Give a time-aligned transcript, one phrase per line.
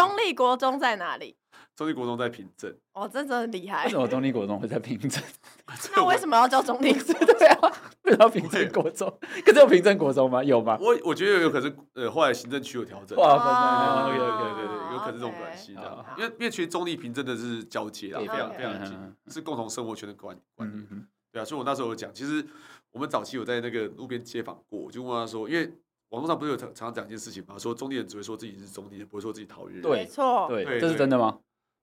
[0.00, 1.36] 中立国中在哪里？
[1.76, 2.74] 中立国中在平镇。
[2.92, 3.84] 哦，这真的厉害。
[3.84, 5.22] 为什么中立国中会在平镇？
[5.94, 7.14] 那为什么要叫中立国中？
[7.38, 7.72] 对啊，
[8.04, 9.18] 为什么要平镇国中？
[9.44, 10.42] 可是有平镇国中吗？
[10.42, 10.78] 有吗？
[10.80, 13.16] 我我觉得有可能是呃，后来行政区有调整。
[13.18, 16.04] 哇，对对对对对，有可能是这种关系的。
[16.16, 18.96] 因为因为其实中立平镇的是交接啊，非常非常近，
[19.28, 20.86] 是共同生活圈的关关系。
[21.32, 22.44] 对啊，所以我那时候有讲，其实
[22.90, 25.72] 我们早期有在那个路边街访过，我就问他说，因为
[26.10, 27.56] 网络上不是有常常讲一件事情吗？
[27.58, 29.82] 说中立人只会说自己是中立人，不会说自己桃园人。
[29.82, 31.38] 对，没错，对，这是真的吗？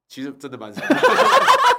[0.07, 0.87] 其实真的蛮少的，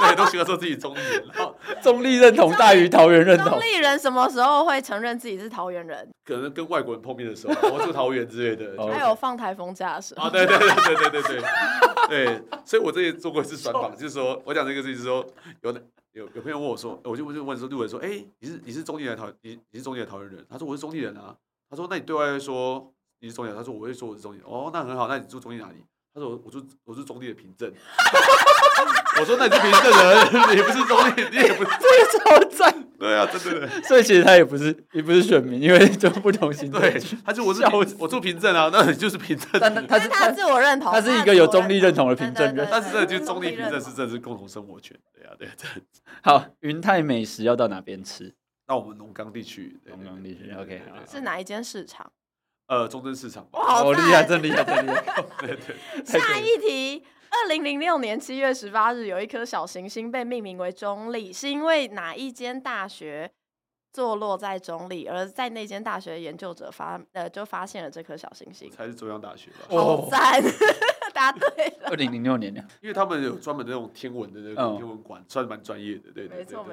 [0.01, 3.53] 对，都喜欢说自己中立人，然后 中立认同大于桃园认同。
[3.53, 6.07] 中立人什么时候会承认自己是桃园人？
[6.27, 8.87] 可能跟外国人碰面的时候，我住桃园之类的。
[8.87, 10.25] 还有放台风假的时候。
[10.27, 15.25] 啊，对对对对对对对，对，所以我这里做过一次专访，就是说我讲这个事情是说，
[15.63, 15.73] 有
[16.13, 20.45] 有有朋友问我说，我就我就问说路人说，哎，你是你是中立人桃，你你是中立的桃园人？
[20.51, 21.35] 他说我是中立人啊。
[21.71, 24.41] 他说那你对外说你是中立，他说我会说我是中立。
[24.45, 25.85] 哦，那很好，那你住中立哪里？
[26.15, 27.73] 他说我我住我住中立的平镇。
[29.21, 32.73] 我说那你是平镇人， 你不是中立，你也不是这个超赞。
[32.99, 33.69] 对啊，真的。
[33.83, 36.71] 所以其实他也不是也不是选民，因为就不同性。
[36.71, 37.63] 对，他就我是
[37.99, 39.49] 我住平镇啊，那你就是平镇。
[39.61, 42.67] 但他是他自我认同，他是一个有中立认同的平镇人。
[42.71, 44.97] 但是这就中立平镇是真的是共同生活圈。
[45.13, 45.49] 对啊，对。
[46.23, 48.35] 好，云泰美食要到哪边吃？
[48.69, 49.75] 到我们龙岗地区。
[49.87, 50.83] 龙岗地区，OK。
[51.11, 52.13] 是哪一间市场？
[52.67, 53.49] 呃，中正市场。
[53.53, 55.25] 哇，好厉害，真厉害，真厉害。
[55.41, 55.75] 对对。
[56.05, 57.03] 下一题。
[57.31, 63.31] 二零零六年七月十八日，有一颗小行星被命名为中立，是因为哪一间大学
[63.91, 65.07] 坐落在中立？
[65.07, 69.67] 而在那间大学研究者发呃就发现了这颗小行星，才是中央大学吧？
[69.71, 70.43] 好赞，
[71.15, 71.89] 答对了。
[71.89, 76.67] 二零零六年的，因为他们有专门的那种天文的那个天文馆，算是蛮专业的，对对对，没错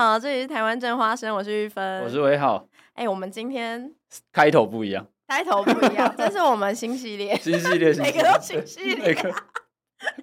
[0.00, 2.66] 好，这里是台湾正花生，我是玉芬，我是伟浩。
[2.94, 3.92] 哎、欸，我们今天
[4.32, 9.12] 开头不一样，开头不一样，这是我们新系列，新系列，每个都新系列。
[9.12, 9.30] 那个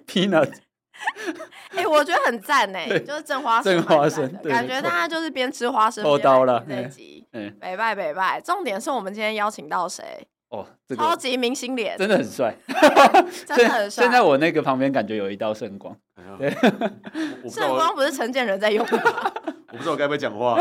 [0.04, 0.52] Peanut，
[1.70, 6.64] 哎、欸，我觉得很赞哎，就是正花生，正花生，感觉大家就是边吃花生偷刀了。
[6.68, 7.28] 这一集，
[7.60, 10.26] 北拜北拜，重点是我们今天邀请到谁？
[10.50, 12.56] 哦，这个、超级明星脸，真的很帅，
[13.46, 14.04] 真的很帅。
[14.04, 15.94] 现在我那个旁边感觉有一道圣光，
[16.38, 16.50] 对，
[17.50, 19.02] 圣光不是陈建仁在用吗？
[19.70, 20.58] 我不知道我该不该讲话，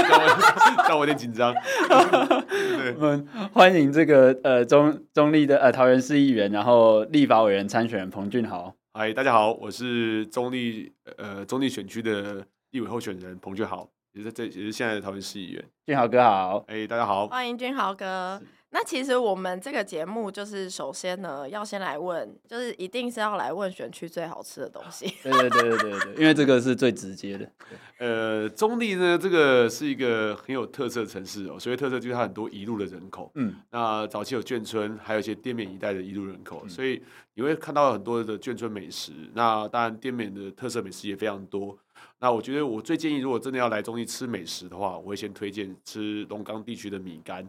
[0.89, 1.55] 让我有点紧张。
[1.89, 8.73] 我们欢迎这个呃中中立的呃桃园市议员，然后立法委员参选人彭俊豪。
[8.93, 15.63] 嗨，大家好，我是中立呃中立选区的立委候选人彭俊豪，也是这也是现在的桃园市议员。
[15.85, 18.41] 俊豪哥好，哎，大家好，欢迎俊豪哥。
[18.77, 25.11] 那其实我们这个节目就是首先呢，要先来问，就是一定是要来问选区最好吃的东西。
[25.23, 27.51] 对对对对对对，因为这个是最直接的。
[27.97, 33.31] 呃，中坜呢，这个是一个很有特色的城市哦，所以特色就是它很多移入的人口。
[33.33, 37.01] 嗯，那早期有眷村，还有一些滇缅一带的移入人口，嗯、所以
[37.33, 39.11] 你会看到很多的眷村美食。
[39.33, 41.75] 那当然滇缅的特色美食也非常多。
[42.19, 47.47] 那我觉得我最建议，如果真的要来中坜吃美食的话，我会先推荐吃龙岗地区的米干。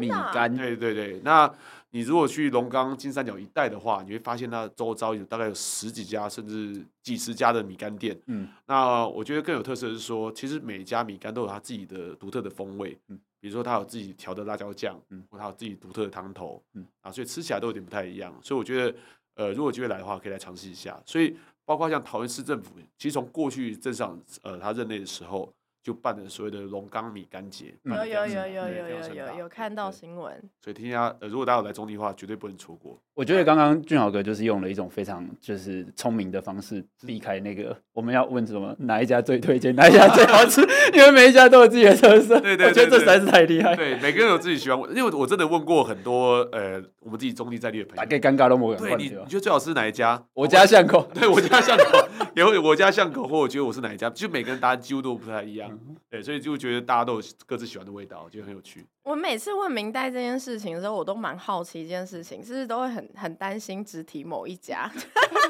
[0.00, 1.52] 米干，对对对，那
[1.90, 8.18] 你如果去龙岗金三角一带的话，你会发现它周遭有大概有十几家甚至几十家的米干店。
[8.26, 12.98] 嗯，那我觉得更有特色的是说，其实每家米干都有它自己的独特的风味。
[13.08, 18.34] 嗯，比如说它有自己调的辣椒酱，嗯，或它有自己独特的汤头，嗯啊，所以吃起来都有点不太一样。
[18.42, 18.98] 所以我觉得，
[19.36, 21.00] 呃，如果有机会来的话，可以来尝试一下。
[21.06, 25.50] 所以包括像桃园市政府，其实从过去镇上呃他任内的时候。
[25.86, 33.00] 就办了所谓的龙岗米干节，有有有有有有有有看到新闻，所以听一下，呃，如果大家有来中坜的话，绝对不能错过。
[33.14, 40.60] 我觉得刚刚俊豪哥就是用了一种非常就是聪明的方式避开那个我们要问什么哪一家最推荐，哪一家最好吃，
[40.92, 42.40] 因为每一家都有自己的特色。
[42.40, 43.76] 对对，我觉得这实在是太厉害。
[43.76, 48.76] 对，每个人有自己喜欢，因为我真的问过很多呃我们自己中坜在地的朋友，大概尴尬都没有。
[48.76, 50.20] 对，你你觉得最好吃哪一家？
[50.34, 55.78] 我家巷口，对我家巷口， 也会我家巷口，或我觉得我是哪一家，就每个人答案几乎都不太一样。
[56.10, 56.56] 对，所以就。
[56.56, 58.82] 觉得大家都有各自喜欢的味道，觉得很有趣。
[59.02, 64.90] 我每次问明代这件事情的时候，我都蛮好奇一件事情，是不是都会很很担心只提某一家，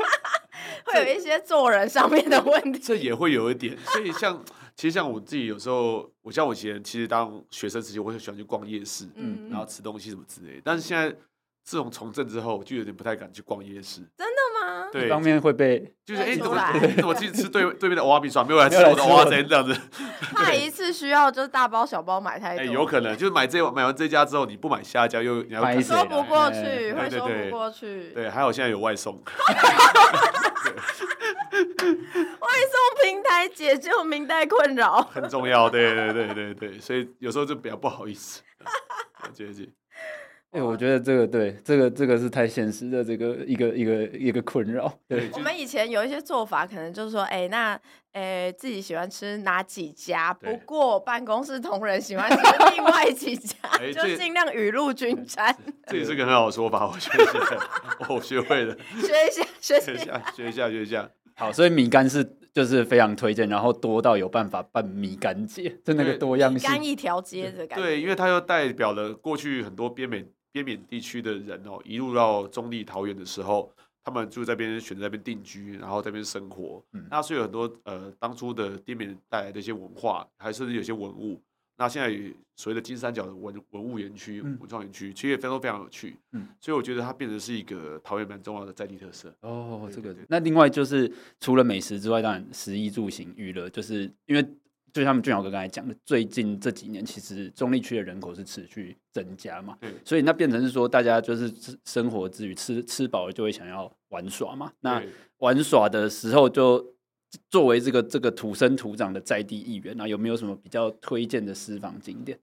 [0.85, 2.81] 会有一些做人上面的问题。
[2.81, 10.63] 这也会有一点，所以像其实像我自己有时候，我像我以前其实当学生时期，我很喜欢去逛夜市，嗯，然后吃东西什么之类的。
[10.65, 11.17] 但是现在
[11.67, 14.01] 自从从政之后，就有点不太敢去逛夜市。
[14.17, 14.89] 真的吗？
[14.93, 19.77] 对，方面会被就是哎，你怎么你怎么去吃对 对面的蚵仔面爽，没有来吃我的蚵仔这样子？
[20.33, 28.13] 怕一次需要就是大包小包买太多，有可能就是买这买完这家之后，你不买下家又你要说不过去，会说不过去。
[28.15, 29.21] 对，还好现在有外送。
[31.57, 35.69] 外送平台解救明代困扰，很重要。
[35.69, 38.41] 对对对对对，所以有时候就比较不好意思。
[39.35, 39.69] 姐姐。
[40.53, 44.91] 哎、欸，我觉得这个对，这个这个是太现实的，这个一个一个一个困扰。
[45.07, 47.73] 对，我们以前有一些做法，可能就是说，哎、欸，那，
[48.13, 50.33] 哎、欸，自己喜欢吃哪几家？
[50.33, 52.37] 不过办公室同仁喜欢吃
[52.75, 53.57] 另外几家，
[53.93, 55.55] 就尽量雨露均沾。
[55.89, 57.69] 这也是个很好的说法，我 学一下，
[58.09, 61.11] 我学会了，学一下，学一下，学一下，学一下。
[61.35, 67.85] 好，所以米干是就是非常推荐，然后多到有办法办米干节，就那个多样性，干一条街的感觉。
[67.85, 70.25] 对，因为它又代表了过去很多边美。
[70.63, 73.73] 边缅地区的人哦，一路到中坜桃园的时候，
[74.05, 76.85] 他们就在这边选择在这边定居，然后在这边生活。
[76.93, 81.41] 嗯，那所以有很多呃当初的滇缅带来的一些文化，还甚至有些文物。
[81.79, 82.09] 那现在
[82.55, 86.17] 所谓的金三角的文文物园区、文创园区，其实也非常非常有趣。
[86.33, 89.35] 嗯，所以我觉得它变成是一个桃园蛮重要的在地特色。
[89.43, 90.17] 哦，这个。
[90.29, 94.47] 那另外就是除了美食之外，当然食衣住行娱乐，就是因为。
[94.97, 99.77] 就像俊豪哥刚才讲的，最近这几年其实中立区的人口是持续增加嘛，
[100.07, 101.53] 所以那变成是说大家就是
[101.85, 104.73] 生活之余吃吃饱了就会想要玩耍嘛。
[104.81, 105.03] 那
[105.37, 106.95] 玩耍的时候，就
[107.51, 112.39] 作为这个这个土生土长的在地议员，那有没有什么比较推荐的私房景点？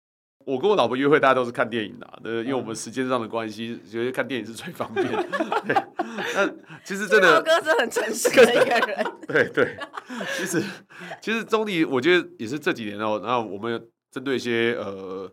[0.50, 5.06] 我跟我老婆约会，大家都是看电影的，对，因为我们时间上的关系，觉得看电影是最方便。
[6.36, 6.48] 那
[6.84, 9.06] 其实真的，哥是很诚实的 一个人。
[9.28, 9.78] 对对，
[10.38, 10.64] 其实
[11.22, 15.32] 其实中坜，我觉得也是这几年哦，然后我们针对一些呃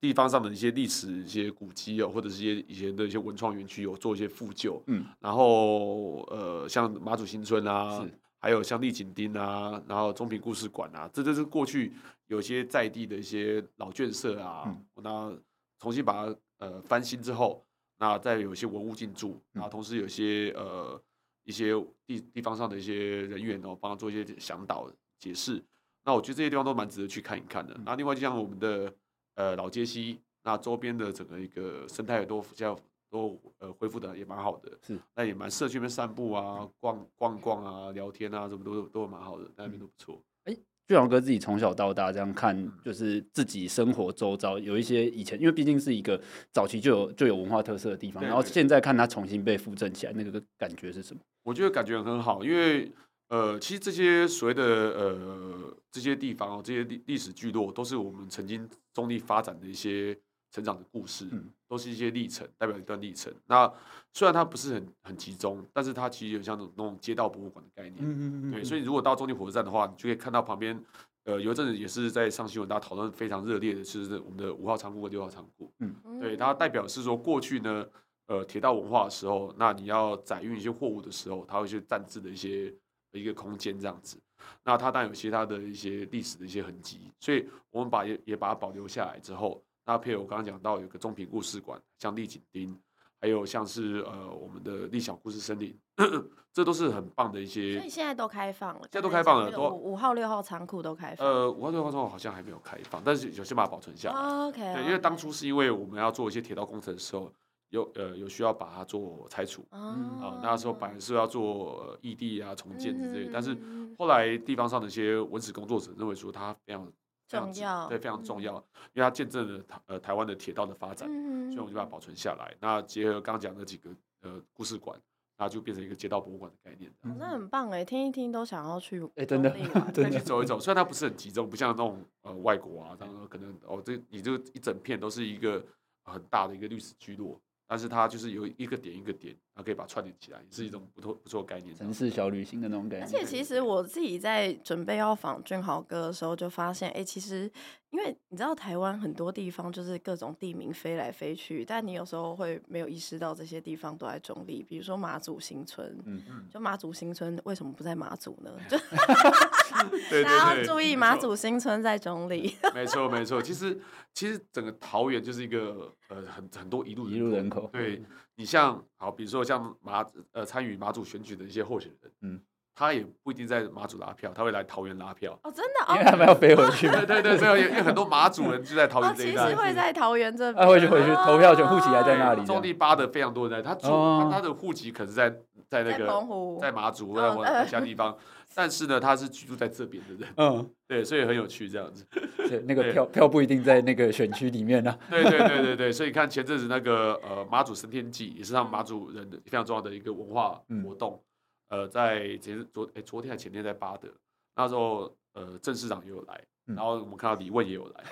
[0.00, 4.82] 地方上的一些历史、一些古迹哦，或者是一些以前的一些文创园区，有做一些复旧。
[4.88, 8.06] 嗯，然后呃，像马祖新村啊。
[8.40, 11.92] 还有像丽景町啊，然后中平故事馆啊，这就是过去
[12.26, 15.38] 有些在地的一些老建设啊，嗯、那
[15.78, 17.62] 重新把它呃翻新之后，
[17.98, 20.98] 那再有一些文物进驻，然后同时有些呃
[21.44, 21.74] 一些
[22.06, 25.62] 地地方上的一些人员哦，帮他做一些向导解释。
[26.02, 27.76] 那我觉得这些地方都蛮值得去看一看的。
[27.84, 28.90] 那另外就像我们的
[29.34, 32.74] 呃老街西，那周边的整个一个生态都比较。
[33.10, 40.22] 都呃恢复的也蛮好的，是，那也蛮适合去那边散步啊，逛逛逛啊，聊天啊，什么都都蛮好的，那边都不错。
[40.44, 46.20] 哎、欸，俊豪哥自己从小到大这样看，就是自己生活周遭有一些以前，因为毕竟是一个
[46.52, 51.20] 早期就有就有文化特色的地方，然后现在看它重新被复振起来，那个感觉是什么？
[51.42, 52.92] 我觉得感觉很好，因为
[53.28, 60.16] 呃，其实这些所谓的呃这些地方哦，这些历历史聚落，都是我们曾经中立发展的一些。
[60.50, 61.26] 成长的故事，
[61.68, 63.32] 都是一些历程，代表一段历程。
[63.46, 63.72] 那
[64.12, 67.96] 虽然它不是很很集中，但是它其实有像那种那种街道博物馆的概念。
[68.00, 70.84] 嗯嗯对，所以如果到中坜火车站的话，你就可以看到旁边，
[71.24, 75.72] 呃，有一阵子也是在上新闻，大家讨论非常热烈的，就是我们的五号仓库和六号仓库。
[75.78, 77.86] 嗯，对，它代表是说过去呢，
[78.26, 82.74] 呃，铁道文化的时候，那你要载运一些货物的时候，它会去暂置的一些
[83.12, 84.18] 一个空间这样子。
[84.64, 89.62] 那它当然有其他的一些历史的一些痕迹，所以我们把也也把它保留下来之后。
[89.90, 92.78] 搭配我刚刚讲到有个中平故事馆，像丽景町，
[93.20, 95.76] 还有像是呃我们的丽小故事森林，
[96.54, 97.76] 这都是很棒的一些。
[97.76, 101.26] 所以现在都开放了，现在都开放了，都五号六号仓库都开放。
[101.26, 104.14] 呃，五号六号仓库好像还没有开放，但是有些把它保存下来。
[104.14, 104.74] Oh, OK，, okay.
[104.74, 107.32] 对，因为当初是因为我们要做一些铁道工程的时候，
[107.70, 109.66] 有呃有需要把它做拆除。
[109.70, 109.88] 啊、
[110.22, 110.34] oh.
[110.34, 113.58] 呃，那时候本来是要做异地啊重建之类的，但是
[113.98, 116.86] 后来地方上的一些文史工作者认为说它非常。
[117.30, 118.54] 重要，对，非常重要，
[118.92, 122.52] 因为它见证了台呃台湾的铁道的发展，嗯、所以我们就把它保存下来。
[122.60, 123.90] 那结合刚刚讲的几个
[124.22, 125.00] 呃故事馆，
[125.38, 126.92] 那就变成一个街道博物馆的概念。
[127.16, 129.50] 那很棒哎，听一听都想要去哎，真的，
[129.94, 130.58] 再去走一走。
[130.58, 135.64] 虽然它不是很集中，不像那种呃外国啊，当然可能哦这你这一整片都是一个
[136.02, 137.40] 很大的一个历史聚落。
[137.70, 141.72] 但是它就是有一个点一个点，它可以把它串联起来，也是一种不错不错概念。
[141.76, 143.06] 城市小旅行的那种感觉。
[143.06, 147.48] 而且其实我自己在准备要访俊豪哥的时候，就发现，哎、欸，其实
[147.90, 154.64] 因为你知道台湾很多地方就是各种地名飞来飞去，但你有时候会没有意识到这些地方都在中立。
[154.64, 158.50] 比如说马祖新村，嗯嗯，就马祖新村为什么不在马祖呢？
[158.68, 158.76] 就
[159.70, 162.56] 大家要注意马祖新村在中里。
[162.74, 163.78] 没错没错，其实
[164.12, 167.68] 其实整个桃园就是一个呃很很多一路一路人口。
[167.72, 168.02] 对，
[168.36, 172.40] 你像好，比如说像马呃参与马祖选举的一些候选人，嗯，
[172.74, 175.38] 他也不一定在马祖拉票，他会来桃园拉票。
[175.42, 176.88] 哦，真的，因为他们要飞回去。
[176.88, 179.44] 对对对，没有，因为很多马祖人就在桃园这一带。
[179.44, 180.64] 其实会在桃园这边。
[180.64, 182.44] 他会去回去投票权，户籍还在那里。
[182.44, 185.30] 中坜八的非常多人在，他住他他的户籍可是在
[185.68, 186.26] 在那个
[186.60, 188.16] 在马祖或者其他地方。
[188.54, 192.04] 但是呢，他是居住在这边的人，嗯，对，所以很有趣这样子。
[192.48, 194.98] 对，那个票票不一定在那个选区里面呢、啊。
[195.08, 201.22] 对对对对对，所以你看前阵子那个呃马祖升天祭，也是他们马祖人的非常重要的一个文化活动。
[201.68, 204.08] 呃，在前昨哎昨天还前天在巴德，
[204.56, 206.40] 那时候呃郑市长也有来，
[206.74, 208.04] 然后我们看到李问也有来。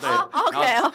[0.00, 0.08] 对，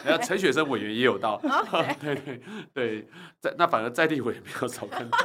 [0.04, 1.40] 然后陈雪生委员也有到，
[2.00, 2.40] 对对
[2.74, 3.08] 对，
[3.40, 5.08] 在那反而在地委员比较少看。
[5.08, 5.18] 到，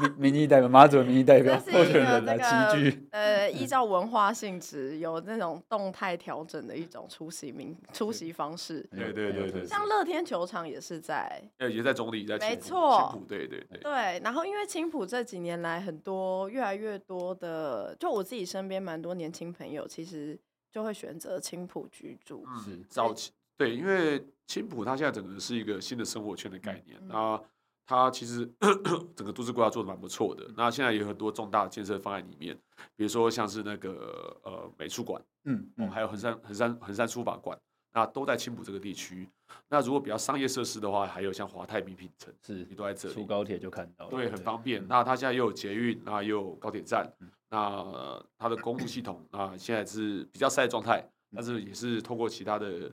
[0.00, 20.36] 民民意代表马祖民意代表候选人来齐聚，呃，依照文化性质有那种动态调整的一种出席名出席方式，对对对对，像乐天球场也是在，呃，也在中坜，在没错，对对对，对，然后因为青浦这几年来很多越来越多的，就我自己身边蛮多年轻朋友，其实。
[20.70, 27.44] 就会选择青浦居住，嗯，早期对，因为青浦它现在整个是一个新的生活圈的概念，那、嗯、
[27.86, 28.48] 它其实
[29.14, 32.56] 整个都市规划做的蛮不错的，那现在有很多重大的建设方案里面，
[32.96, 37.58] 比如说像是那个呃美术馆，嗯，嗯，还有横山横山横山书法馆，
[37.92, 39.28] 那都在青浦这个地区。
[39.68, 44.86] 那如果比较商业设施的话，还有像华泰名品城，是，你都在这里，出高铁就看到，对，很方便。
[44.86, 47.10] 那它现在又有捷运，那又有高铁站。
[47.20, 51.04] 嗯那它的公路系统啊，现在是比较塞的状态，
[51.34, 52.92] 但是也是通过其他的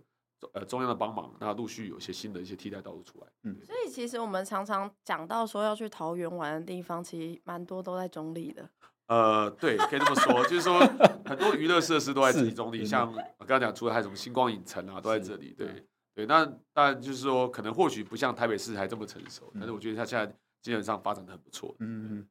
[0.53, 3.27] 呃中央的帮忙，那陆续有些新的一些替代道路出来。
[3.43, 8.67] 嗯，所以其实我们常常讲到说要去桃园玩的地方，其实蛮多都在中立的。
[9.07, 10.79] 呃，对，可以这么说，就是说
[11.25, 15.55] 很多娱乐设施都在集中地，像我刚刚讲，除了还有什么星光影城啊，都在这里。
[15.57, 15.67] 对
[16.13, 20.25] 对，那当然就是说，可能或许不像台北市还这么成熟，但是我觉得它现在
[20.61, 21.75] 基本上发展的很不错。
[21.79, 22.27] 嗯嗯。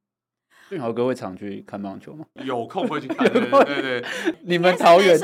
[0.68, 2.26] 俊豪哥会常去看棒球吗？
[2.45, 4.04] 有空会去看，对对对。
[4.42, 5.16] 你们桃园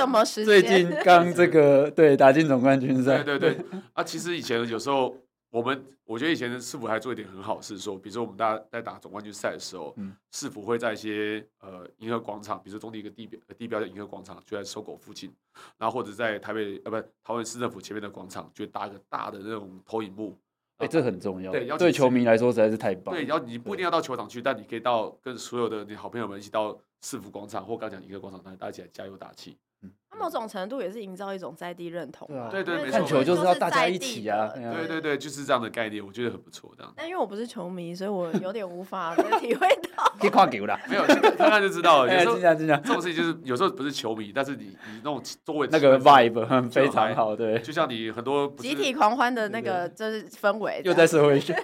[0.44, 3.64] 最近刚这个 对打进总冠军赛，对对对。
[3.92, 5.16] 啊，其实以前有时候
[5.52, 15.30] 我们，我觉得以前的市府还做一点很好的事，说，比如说我们大家在打总冠军赛的时候，嗯，市府会在一些呃银河广场，比如说中坜一个地标地标的银河广场，就在搜狗附近，
[15.76, 20.38] 然后或者在台北呃不桃园市政府前面的广场，就搭一个大的那种投影幕。
[20.78, 21.52] 哎，这很重要。
[21.52, 23.14] 对，对球迷来说实在是太棒。
[23.14, 29.59] 对，然后你不一定要到球场去，但你可以到跟所有的你好朋友们一起到市府广场或刚讲一个广场，大家一起来加油打气。
[30.12, 32.28] 它某种程度也是营造一种在地认同。
[32.50, 34.50] 对对，看球就是要大家一起啊。
[34.54, 36.71] 对对对，就是这样的概念，我觉得很不错。
[36.76, 36.92] 这样。
[36.95, 39.66] 但因为我不是球迷，所以我有点无法 体会
[39.97, 40.12] 到。
[40.21, 42.12] 可以跨球啦，没有，看看就知道了。
[42.14, 42.54] 有时候这
[42.92, 47.59] 种事情就是有时候不是球迷，但是你你那种周围那个 vibe 很非常好，对。
[47.61, 51.54] 就像你很多集体狂欢的那个就是氛围，又在社会学。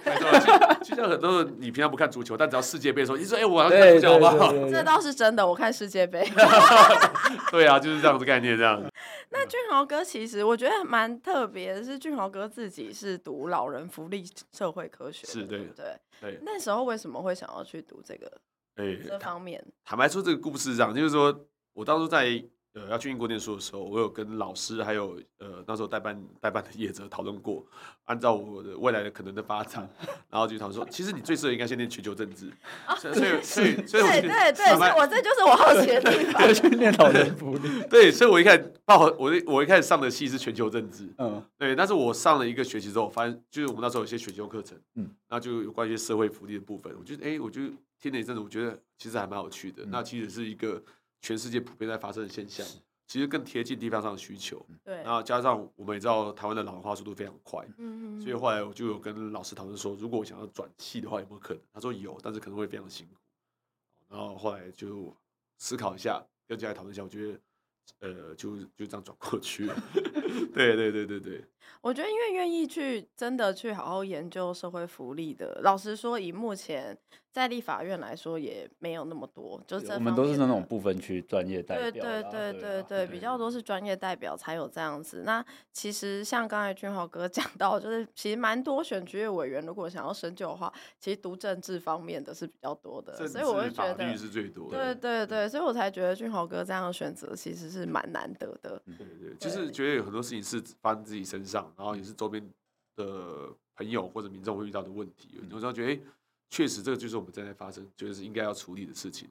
[0.81, 4.51] 就像很多你平常不看足球，但只要世界杯的时候，你说哎，我要看足球好不好？
[4.69, 6.27] 这倒是真的，我看世界杯。
[7.51, 8.81] 对啊，就是这样子概念，这样。
[9.31, 16.39] 那俊豪哥其实我觉得蛮特别的，是俊豪哥自己是读老人福利社会科学，是对对对。
[16.43, 18.41] 那时候为什么会想要去读这个？
[18.75, 19.63] 哎，这方面。
[19.83, 22.43] 坦白说，这个故事这样，就是说我当初在。
[22.73, 27.65] 呃，要去英国念书的时候，我有跟老师还有呃那时候代班代班的业者讨论过，
[28.05, 29.89] 按照我的未来的可能的发展，
[30.29, 32.51] 然后就他们说，其实你最适合应该先念全球政治，
[32.99, 47.61] 所以所以所以，所以对对对，所以我这就是我好奇的地方，去念老人福利，对，所以我一开始报我我一开始上的系是全球政治，嗯，对，但是我上了一个学期之后，发现就是我们那时候有些选修课程，嗯，那就有关于社会福利的部分，我觉得哎，我就
[47.99, 50.81] 听了一阵子，我觉得其实还蛮有趣的，那其实是一个
[51.21, 52.65] 全世界普遍在发生的现象。
[53.07, 61.63] 其实更贴近地方上的需求，对，然后加上我们也知道台湾的老龄化速度非常快，嗯嗯，所以后来我就有跟老师讨论说，如果我想要转系的话，有没有可能？
[61.73, 63.15] 他说有，但是可能会非常辛苦。
[64.07, 65.11] 然后后来就
[65.57, 67.39] 思考一下，跟家里讨论一下，我觉得，
[68.01, 69.75] 呃，就就这样转过去了。
[70.53, 71.43] 对对对对对。
[71.81, 76.95] 我觉得，因为愿意去真的去好好研究社会福利的，老实说，以目前
[77.31, 79.61] 在立法院来说，也没有那么多。
[79.67, 85.23] 就是我们都是那种部分区专业代表，对对对对对，比较多是专业代表才有这样子。
[85.25, 94.95] 那其实像刚才俊豪哥 讲到，就是其实蛮多选举委员如果想要深究的话，其实读政治方面的是比较多的，所以我会觉得是最多的。
[94.95, 98.81] 对对对，所以我才觉得俊豪哥这样的选择其实是蛮难得的。
[98.97, 101.71] 对对，就是觉得有很多事情是发生自己身上。
[101.77, 102.43] 然后也是周边
[102.95, 105.99] 的朋友或者民众会遇到的问题，有时候觉得，哎，
[106.49, 109.29] 确实这个就是我们正在发生，就是应该要处理的事情。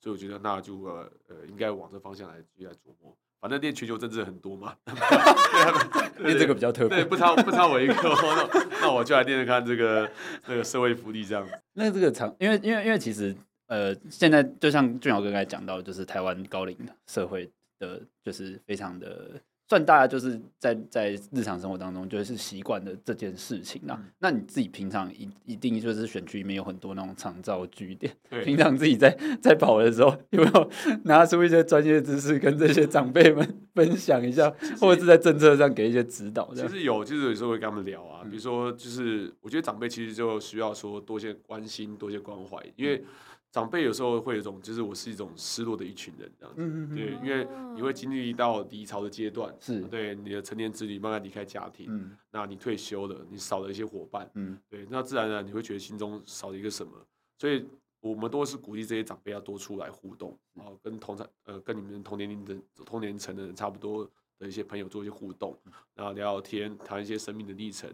[0.00, 3.14] 所以我觉得那就呃呃，应该往这方向来去来琢磨。
[3.40, 4.76] 反正练全球政治很多嘛，
[6.20, 7.94] 练这个比较特别，对，不差不差我一个。
[7.94, 10.10] 那那我就来练练看这个
[10.46, 11.46] 这个社会福利这样。
[11.72, 13.34] 那这个长，因为因为因为其实
[13.66, 19.40] 呃，现在就像俊豪哥刚才讲到，就是台湾高龄社会的，就是非常的。
[19.70, 23.96] 算大家就是在在日常生活当中，就是习惯的这件事情啊。
[24.02, 30.70] 嗯、那你自己平常一一定就是选区里面有很多那种长照据点，对平常自己在 在跑的时候，有没有
[31.04, 36.52] 拿出一些专业知识跟这些长辈们分享一下，或者是在政策上给一些指导？
[36.52, 38.24] 其实有，就是有时候会跟他们聊啊。
[38.28, 43.04] 比如说，就是我觉得长辈其实就需要说多些关心，多些关怀，因为
[43.52, 56.92] 长辈有时候会有一种，就是我是一种失落的一群人这样子，对，因为你会经历到离巢的阶段，是对你的成年子女慢慢离开家庭，嗯，那你退休了，你少了一些伙伴，嗯，对，那自然而然你会觉得心中少了一个什么，
[57.38, 57.66] 所以
[58.00, 65.58] 我们都是鼓励这些长辈要多出来互动，然后跟同呃跟你们同年龄的同年层的人差不多的一些朋友做一些互动，
[65.94, 67.92] 然后聊聊天，谈一些生命的历程。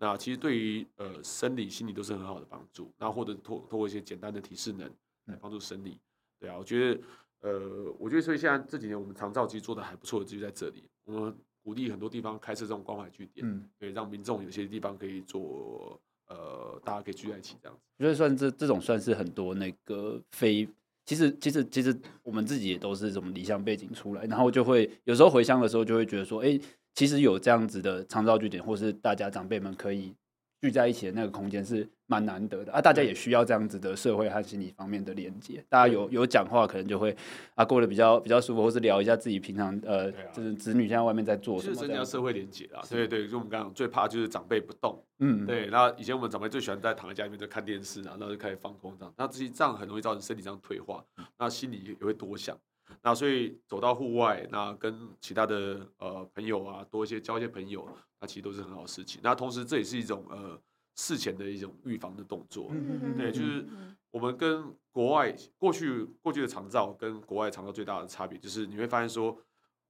[0.00, 2.88] 那其实对于呃生理、心理都是很好的帮助。
[2.98, 4.88] 那或者透透过一些简单的提示能
[5.24, 5.98] 来帮助生理，
[6.38, 7.00] 对啊，我觉得
[7.40, 10.84] 呃，我觉得所以现在这几年我们长照其实做的还不错的，就在这里。
[11.04, 17.82] 我们鼓励很多地方开设这种关怀据点，嗯，对，让民众有些地方可以做呃，大家可以聚在一起这样子。
[17.98, 20.68] 我觉得算这这种算是很多那个非，
[21.04, 26.60] 其实其实其实我们自己也都是这种离乡背景出来，然后就会有时候回乡的时候就会觉得说，哎。
[26.94, 30.14] 其实有这样子的长照据点，或是大家长辈们可以
[30.60, 32.80] 聚在一起的那个空间是蛮难得的啊！
[32.80, 35.64] 大家也需要这样子的社会和心理方面的连接。
[35.68, 37.14] 大家有有讲话，可能就会
[37.54, 41.74] 啊过得比较比较舒服，或是聊一下自己平常呃，就是子女现在外面在做什么。
[41.74, 42.82] 就是增加社会连接啊！
[42.90, 45.00] 对对，就我们刚刚最怕就是长辈不动。
[45.20, 45.68] 嗯，对。
[45.68, 49.14] 那以前我们长辈最喜欢在躺在家里面就看电视啊，然后就开始放空这样。
[49.16, 51.04] 那这些这样很容易造成身体上退化，
[51.38, 52.58] 那心里也会多想。
[53.02, 57.88] 那所以走到户外，那跟其他的呃朋友啊多一些交一些朋友，
[58.20, 59.20] 那其实都是很好的事情。
[59.22, 60.60] 那同时这也是一种呃
[60.94, 62.70] 事前的一种预防的动作。
[63.16, 63.66] 对，就是
[64.10, 69.36] 我们跟国外过去过去的长照跟国外长照最大的差别，就是你会发现说，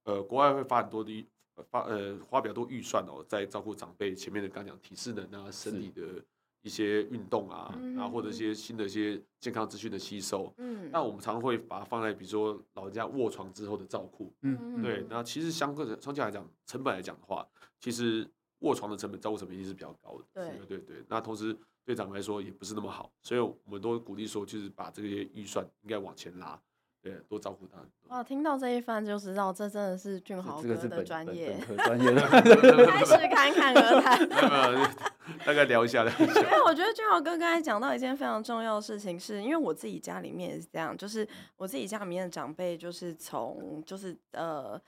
[0.03, 1.25] 呃，国外会发很多的
[1.69, 6.23] 发呃花比较多预算哦，在照顾长辈前面的刚讲体适能啊，身体的。
[6.61, 17.47] 一些运动啊，然后或者一些新的一些健康资讯的吸收，嗯，那我们常常会把它放在比如说老人家卧床之后的照顾，嗯，对，那其实相对的，相对来讲，成本来讲的话，
[17.79, 26.61] 其实卧床的成本照顾成本一定是比较高的，对，对对对，那同时对长辈来说也不是那么好，所以我们都鼓励说，就是把这些预算应该往前拉。
[27.01, 27.77] 对，多照顾他。
[28.09, 32.21] 哇，听到这一番就知道，这真的是俊豪哥的专业， 专业的。
[32.85, 34.99] 开始侃侃而谈。
[35.45, 36.41] 大概聊一下，聊一下。
[36.41, 44.79] 因为我觉得俊豪哥刚才讲到一件非常重要的事情是，是因为我自己家里面也是这样，就是我自己家里面的长辈，就是从就是呃，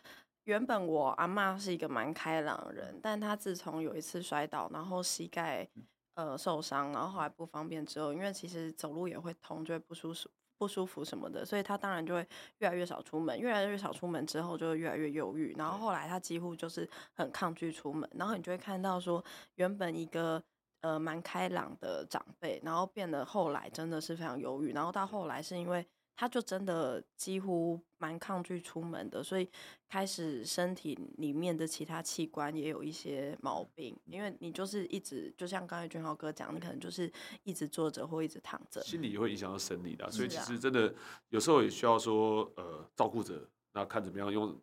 [0.46, 5.68] 原本我阿妈是一个蛮开朗的人，但她自从有一次摔倒，然后膝盖
[6.16, 10.28] 呃受伤，然后后来不方便之后，因为其实走路也会痛，就会不舒服。
[10.62, 12.28] 不舒服什么的，所以他当然就会
[12.60, 20.40] 越来越少出门，越来越少出门之后就会越来越忧郁，然后后来他几乎就是很抗拒出门，然后你就会看到说，原本一个
[20.82, 25.84] 呃蛮开朗的长辈，然后变得后来真的是非常忧郁，然后到后来是因为。
[26.22, 29.50] 他就真的几乎蛮抗拒出门的，所以
[29.90, 40.94] 开始身体里面的其他器官也有一些毛病，因为你就是一直就像刚才俊豪哥讲，你可能就是一直坐着或一直躺着，心理也会影响到生理的，所以其实真的
[41.30, 44.56] 有时候也需要说呃照顾者，那看怎么样用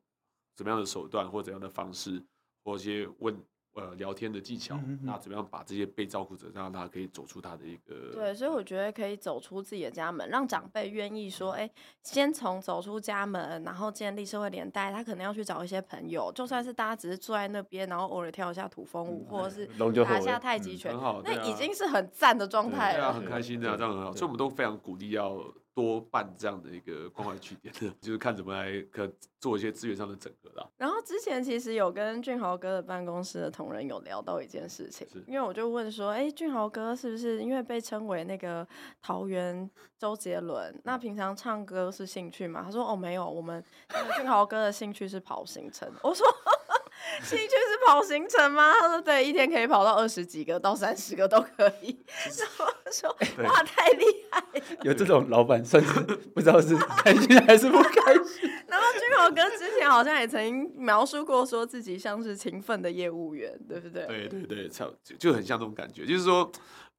[0.55, 2.23] 怎么样的手段或怎样的方式
[2.63, 3.37] 或一些问。
[3.79, 19.65] 呃，聊天的技巧，那怎么样把这些被照顾者，让他可以走出他的一个对，所以我觉得可以走出自己的家门，让长辈愿意说，哎、欸，先从走出家门，然后建立社会连带，他可能要去找一些朋友，就算是大家只是坐在那边，然后偶尔跳一下土风舞，嗯、或者是
[20.05, 25.41] 打一下太极拳，嗯、那已经是很赞的状态了，对啊，很开心的，这样很好，所以我们都非常鼓励要。
[25.79, 30.69] 多办这样的一个关怀据点的， 就是看怎么来可做一些资源上的整合啦。
[30.77, 38.67] 然后之前其实有跟俊豪哥的办公室的同仁有聊到一件事情，因为我就问说，哎，俊豪哥是不是因为被称为那个
[39.01, 40.75] 桃园周杰伦？
[40.83, 42.63] 那平常唱歌是兴趣吗？
[42.65, 43.65] 他说，哦，没有，我们
[44.17, 45.89] 俊豪哥的兴趣是跑行程。
[46.03, 46.27] 我说。
[47.23, 48.73] 兴趣是跑行程吗？
[48.81, 51.99] 他说对，一天可以跑到二十几个到三十个都可以。
[52.39, 53.11] 然后说
[53.45, 54.45] 哇，太厉害！
[54.83, 56.01] 有这种老板，算是
[56.35, 58.51] 不知道是开心还是不开心。
[58.69, 64.07] 然后君豪哥之前好像也曾经描述过，说自己像是勤奋的业务员，对不对？
[64.07, 66.51] 对对对，就就很像这种感觉，就是说，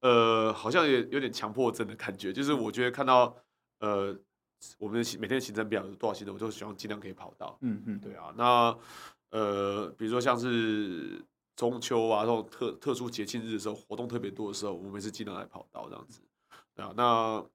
[0.01, 2.33] 呃，好像也有点强迫症的感觉。
[2.33, 3.35] 就是我觉得看到
[3.79, 4.15] 呃，
[4.77, 7.57] 我们的每天的行程表有多少行程，我就希望尽量可以跑到。
[7.61, 8.75] 嗯嗯，对啊，那。
[9.31, 11.23] 呃，比如说像是
[11.55, 16.21] 中秋啊这种特特殊节庆日的时候，活动特别多的时候，我们也是尽量来跑道这样子，
[16.75, 17.45] 啊，那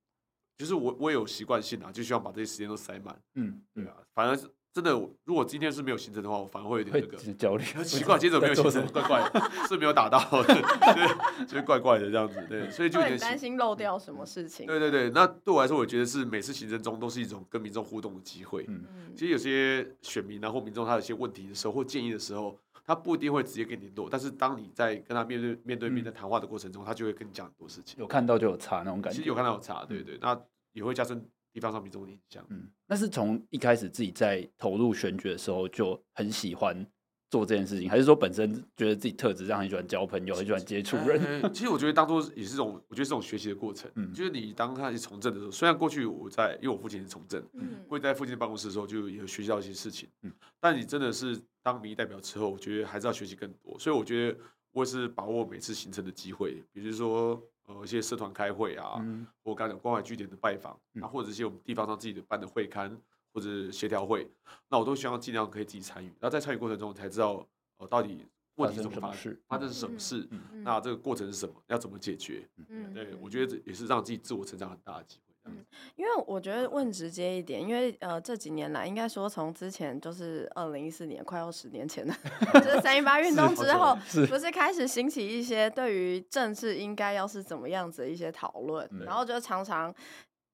[0.56, 4.90] 就是我我也有习惯性啊，就希望把这些时间都塞满，嗯，对啊，反正是真的，
[5.22, 14.66] 如果今天是没有行程的话，我反而会有点那个焦虑，奇怪，今天怎么没有行程，怪怪的，是没有打到，对，就是怪怪的这样子，对，所以就有点担心漏掉什么事情。
[14.66, 18.64] 对对对，那对我来说，我觉得是每次行程中都是一种跟民众互动的机会。
[18.66, 18.84] 嗯，
[19.14, 27.94] 其实有些选民啊或民众他有些问题的时候或建议的时候，他不一定会直接跟你联络，但是当你在跟他面对面对面的谈话的过程中，他就会跟你讲很多事情。
[28.00, 30.36] 有看到就有差那种感觉，其实有看到有差，对对，那。
[30.74, 32.44] 也会加深地方上民众的印象。
[32.50, 36.84] 嗯，那是从一开始自己在投入选举的时候就很喜欢
[37.30, 41.42] 做这件事情，还是说本身觉得自己特质上很喜欢交朋友，很喜欢接触人？
[41.42, 43.90] 欸、其实我觉得当初也是种，我觉得是种学习的过程。
[43.94, 50.08] 嗯，就是你当开始从政的时候，虽然过去我在，因为我父亲是从政，嗯，会在父亲的办公室的时候就有学习到一些事情。
[50.22, 53.78] 嗯，但你真的是当民意代表之后，我觉得还是要学习更多。
[53.78, 54.38] 所以我觉得
[54.72, 62.96] 我也是把握每次行程的机会，比如说呃一些社团开会啊，嗯、或刚才讲关怀据点的拜访，嗯、啊，或者一些我们地方上自己的办的会刊
[63.32, 64.30] 或者协调会，
[64.68, 66.08] 那我都希望尽量可以自己参与。
[66.20, 67.46] 然后在参与过程中才知道。
[67.76, 68.24] 呃，到底
[68.54, 69.36] 问题怎么发生？
[69.48, 70.28] 发生什么事？
[70.62, 71.54] 那这个过程是什么？
[71.66, 72.48] 要怎么解决？
[72.68, 75.33] 嗯，对，我觉得这也是让自己自我成长很大的机会。
[75.44, 75.64] 嗯，
[75.96, 82.14] 因为我觉得问直接一点，因为呃这几年来，应该说从之前就是二零一四年，快要十年前的，
[82.60, 83.96] 就是三一八运动之后，
[84.28, 89.94] 不是开始兴起一些对于政治应该要是怎么样子的一些讨论，然后就常常。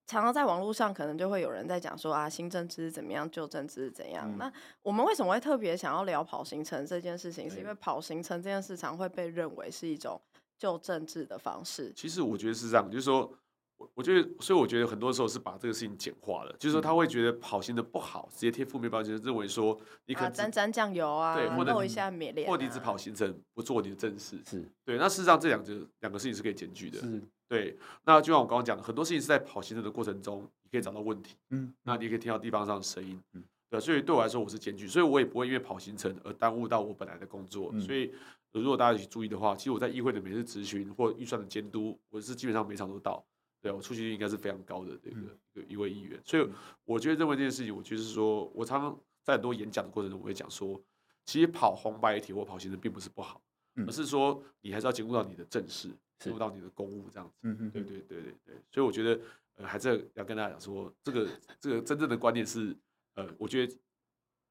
[0.06, 4.28] 常常在网络上，可能就会有人在讲说啊，新政治是怎么样，旧政治是怎样。
[4.28, 7.48] 嗯、那我们为什么会特别想要聊跑行程这件事情？
[7.48, 10.20] 是因为跑行程这件事常会被认为是一种
[10.58, 11.92] 旧政治的方式。
[11.94, 13.32] 其实我觉得是这样，就是说，
[13.80, 24.98] 我我觉得，所以我觉得很多时候是把这个事情简化了，就是说他会觉得跑行的不好，直接贴负面标签，认为说你可能沾沾酱油啊，对，或者一下美脸、啊，或者你只跑行程不做你的正事，是对。
[24.98, 27.00] 那事实上这两个两个事情是可以兼具的。
[27.00, 37.70] 是对，那就像我刚刚讲的，很多事情是在跑行程的过程中，你可以找到问题，嗯，那你可以听到地方上的声音，嗯，对，所以对我来说，我是检举，所以我也不会因为跑行程而耽误到我本来的工作。
[37.72, 38.12] 嗯、所以
[38.52, 43.24] 如果大家一起注意的话，其实我在议会的每次咨询或预算的监督，我是基本上每场都到，
[43.60, 45.16] 对，我出席率应该是非常高的这个
[45.52, 46.20] 一个一位议员。
[46.24, 46.48] 所以
[46.84, 50.80] 我觉得认为这件事情，我就是说我常常在很多演讲的过程中，我会讲说，
[51.24, 53.40] 其实跑红白体或跑行程并不是不好，
[53.76, 55.90] 嗯、而是说你还是要兼顾到你的正事。
[56.22, 59.18] 做到你的公务这样子，对对对对对，所以我觉得，
[59.54, 61.26] 呃，还是要跟大家讲说，这个
[61.58, 62.76] 这个真正的观念是，
[63.14, 63.74] 呃，我觉得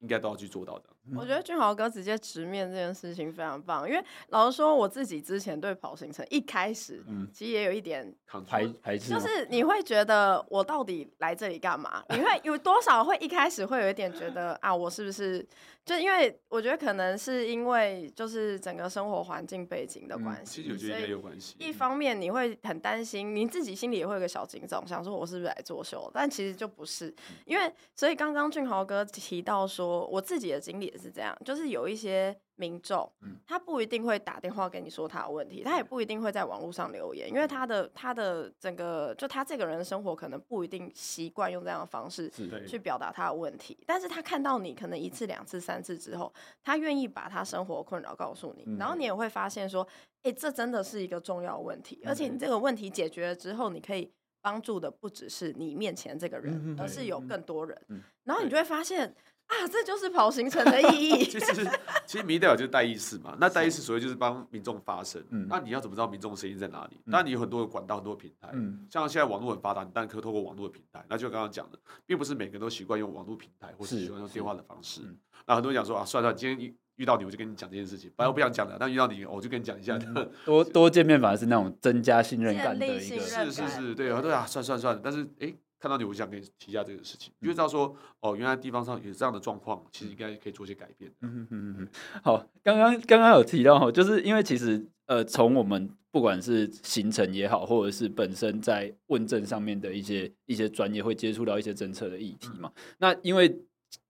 [0.00, 0.84] 应该都要去做到的。
[1.16, 8.14] 我觉得俊豪哥直接直面这件事情非常棒，因为老实说，我自己之前对跑行程一开始，嗯，其实也有一点
[8.46, 12.04] 排排斥，就是你会觉得我到底来这里干嘛？
[12.10, 15.44] 你会有多少会一开始会有一点觉得啊，我是不是？
[15.82, 21.56] 就因为我觉得可能是因为就是整个生活环境背景的关系，其实我觉得也有关系。
[21.58, 26.08] 一方面你会很担心，你自己心里也会有个小警钟，想说我是不是来作秀？
[26.14, 27.12] 但其实就不是，
[27.46, 32.36] 因为所以刚刚俊豪哥提到说，我自己的经历也是这样，就是有一些。
[32.56, 33.10] 民众，
[33.46, 42.30] 他不一定会打电话跟你说他的问题，他也不一定会在网络上留言，因为他的他的整个就他这个人的生活可能不一定习惯用这样的方式
[42.68, 46.30] 去表达他的问题，但是他看到你可能一次两次三次之后，
[46.62, 49.88] 他愿意把他生活困扰告诉你，然后你也会发现说，
[50.22, 57.80] 哎，这真的是一个重要问题，而且你这个问题解决了之后，你可以帮助的不只是你面前这个人，而是有更多人，
[58.24, 59.16] 然后你就会发现。
[59.50, 61.24] 啊，这就是跑行程的意义。
[61.26, 61.68] 其实，
[62.06, 63.36] 其实民意代表就是代议士嘛。
[63.40, 65.22] 那代议士所谓就是帮民众发声。
[65.30, 65.46] 嗯。
[65.48, 67.00] 那你要怎么知道民众的声音在哪里？
[67.04, 68.48] 那、嗯、你有很多的管道，很多平台。
[68.52, 68.86] 嗯。
[68.88, 71.04] 像现在网络很发达，你当然可以透过网络的平台。
[71.08, 75.02] 那就刚刚讲的，并不是每个人都习惯用网络平台，或是习惯用电话的方式。
[75.46, 78.10] 那很多人讲说啊，算了，今天遇到你，我就跟你讲这件事情。
[78.14, 79.98] 本来我不想讲的，但遇到你，我就跟你讲一下。
[80.14, 83.18] 嗯、 多多见面反而是那种增加信任感的一个。
[83.18, 85.00] 是是是，对啊，对啊，算算算。
[85.02, 85.56] 但是，哎、欸。
[85.80, 91.10] 看到你，我想跟你提一下这个事情，你就知道说，哦，原来地方上有这样的状况，其实应该可以做些改变。
[91.22, 91.88] 嗯嗯嗯。
[92.22, 102.70] 好，刚刚刚刚有提到，就是因为其实呃，从我们不管是行程也好，或者是本身在问政上面的一些一些专业，会接触到一些政策的议题嘛。
[102.76, 103.62] 嗯、那因为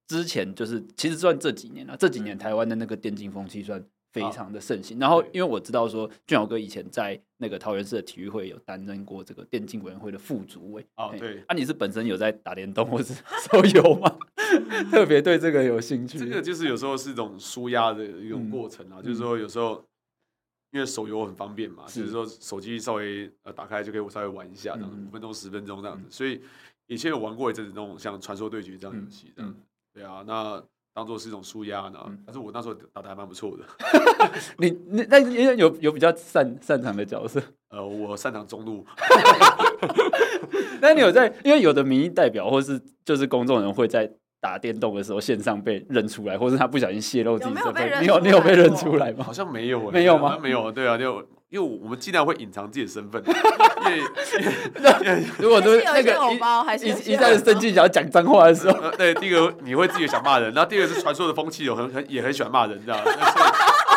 [0.09, 3.85] 之前就是其实算这几年了，这几年台湾的那个电竞风气算。
[4.12, 13.14] 非常的盛行，然后因为我知道说俊豪哥以前在那个桃园市的体育会有担任过这个电竞委员会的副主委哦，对，啊，你是本身有在打电动或是
[13.51, 14.18] 手游吗？
[14.90, 16.18] 特别对这个有兴趣？
[16.18, 19.85] 这个就是有时候是一种舒压的一种过程啊，嗯、就是说有时候
[20.73, 22.12] 因为手游很方便嘛，是就是。
[22.12, 26.40] 说手机稍微呃打开就可以我稍微玩一下，这样五分钟十分钟这样子，嗯、所以
[26.87, 29.55] 以前有玩过一阵子那种像传说对决这样游戏，这样、
[29.94, 30.62] 对啊，那。
[31.01, 33.65] 当做是一种舒压呢，但是我那时候打的还蛮不错的。
[34.59, 37.41] 你你那有有有比较擅擅长的角色？
[37.73, 38.85] 呃，我擅长中路。
[40.83, 41.33] 那你有在？
[41.43, 44.11] 因为有的民意代表或是就是公众人会在
[44.43, 49.25] 打电动的时候线上被认出来，或是他不小心泄露自己身份，你有你有被认出来吗？
[49.25, 50.39] 好像没有，没有吗？
[50.39, 51.27] 没有，对啊，就。
[51.51, 56.17] 因为我们尽量会隐藏自己的身份， 因为如果都那个
[56.81, 63.17] 一一再生气想要讲脏话的时候，对，第一个你会自己想骂人，然后第二个是传说的风气有很很也很喜欢骂人，这样，所以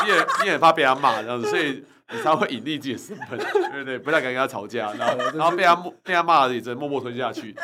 [0.05, 7.55] 你也你也很怕被他骂这样子，所以你才会隐匿自己的身份，对对对，不太敢跟他吵架，然后然后被他被他骂了，也只能默默吞下去。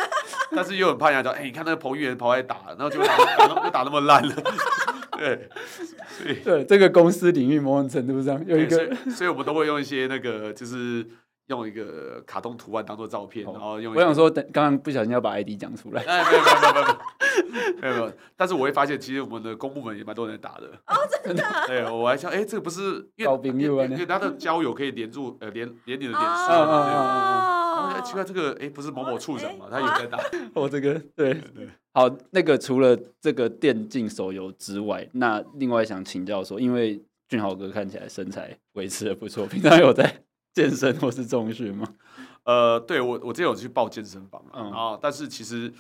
[0.56, 4.36] 但是又很怕人家讲，哎、欸，你看那个彭玉圆跑来打，然后就打打就打那么烂了，
[5.20, 5.50] 对，
[6.08, 11.06] 所以对这个公司领域某种程度上有一个，所，所以我们都会用一些那个就是。
[11.50, 13.92] 用一个卡通图案当做照片，然后用。
[13.96, 16.04] 我想说，等刚刚不小心要把 ID 讲出来。
[16.04, 16.86] 哎，没有没有没有
[17.82, 18.14] 没有没有。
[18.38, 20.68] 但是我会发现，其实我们的公部门也蛮多人打的。
[20.86, 20.94] 哦，
[21.26, 21.44] 真的。
[21.66, 23.86] 对，我还想，哎，这个不是交朋友啊？
[23.86, 26.52] 因为他的交友可以连住，呃，连连你的脸书。
[26.52, 27.59] 哦。
[28.02, 29.68] 奇怪，这个哎，不是某某处长嘛？
[29.70, 30.20] 他也在打。
[30.54, 31.68] 我 这个对对。
[31.94, 40.22] 好，那个除了这个电竞手游之外，那另外想请教说，因为俊豪哥看起来身材维持的不错，平常有在。
[40.52, 41.88] 健身或是重训吗？
[42.44, 45.72] 呃，对我，我之前有去报健身房啊，然后但是其实，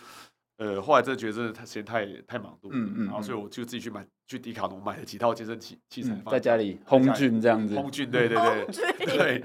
[0.57, 9.43] 呃，后来真的觉得真的太时间太太忙碌，嗯嗯，然后所以我就自己去买去迪卡侬买了几套健身器器材，在家里轰俊这样子，轰俊，对对对对。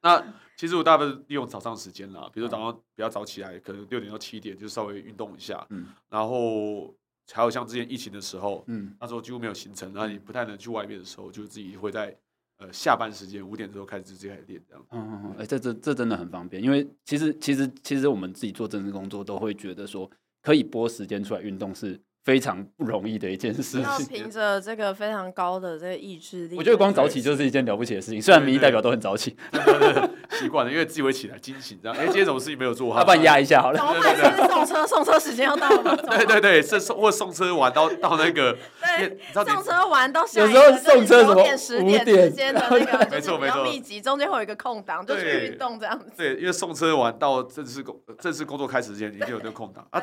[0.00, 0.24] 那
[0.56, 6.94] 其实我大部分利用早上时间啦，比如说早上比较早起来，可能六点到七点就稍微运动一下，嗯，然后
[7.32, 12.16] 还有像之前疫情的时候，嗯，那时候几乎没有行程，然后你不太能去外面的时候，就自己会在。
[12.56, 14.86] 呃，下班时间五点之后开始直接开始练这样。
[14.92, 20.08] 嗯嗯嗯，哎、欸，这这这真的很方便，因为其实其实其实我们自己做正式工作都会觉得说，
[20.40, 22.00] 可以拨时间出来运动是。
[22.24, 26.56] 非常不容易的一件事情，要凭着这个非常高的这个意志力。
[26.56, 28.22] 我觉得光早起就是一件了不起的事情。
[28.22, 29.36] 虽然民意代表都很早起，
[30.38, 31.96] 习惯了，因为自己会起来惊醒这样。
[31.98, 33.00] 哎，今天什么事情没有做好？
[33.00, 33.78] 要不然压一下好了。
[33.78, 35.96] 对对对，送车送车时间要到了吗？
[35.96, 38.56] 对对对，是送或送车完到到那个。
[38.80, 41.42] 对，送车完到下有时候送车什么
[41.82, 46.12] 五点之间的那个，没错没错，密集中间会有一个空档，就去运动这样子。
[46.16, 50.02] 对，因为送车完到正式工正式工作开始之前，已经有那个空档啊。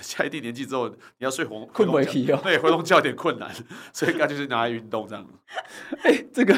[0.00, 3.50] 下一定年纪之后，你要睡红困不起对，回笼觉有点困难，
[3.92, 5.24] 所以应该就是拿来运动这样。
[6.02, 6.54] 哎、欸，这个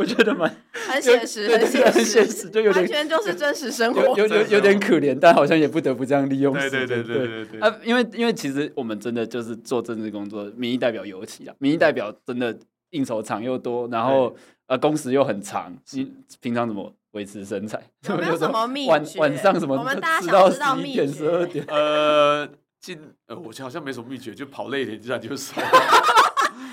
[0.00, 6.54] 我觉得蛮很写实，很写实，就有点完全就是真实生活，有有有点可怜，但好像也不得不这样利用。
[6.54, 7.60] 对对对对对。
[7.60, 12.58] 啊，因为因为其实我们真的就是做政治工作，民意代表尤其啊，民意代表真的
[12.92, 14.34] 应酬场又多，然后
[14.68, 16.10] 呃工时又很长，你
[16.40, 17.78] 平常怎么维持身材？
[18.08, 18.90] 有没有什么秘诀？
[18.90, 19.76] 晚晚上什么？
[19.76, 21.06] 我们大家想知道秘诀？
[21.06, 22.48] 十二点 呃。
[22.80, 25.52] 进呃，我好像没什么秘诀，就跑累一点，自然就瘦。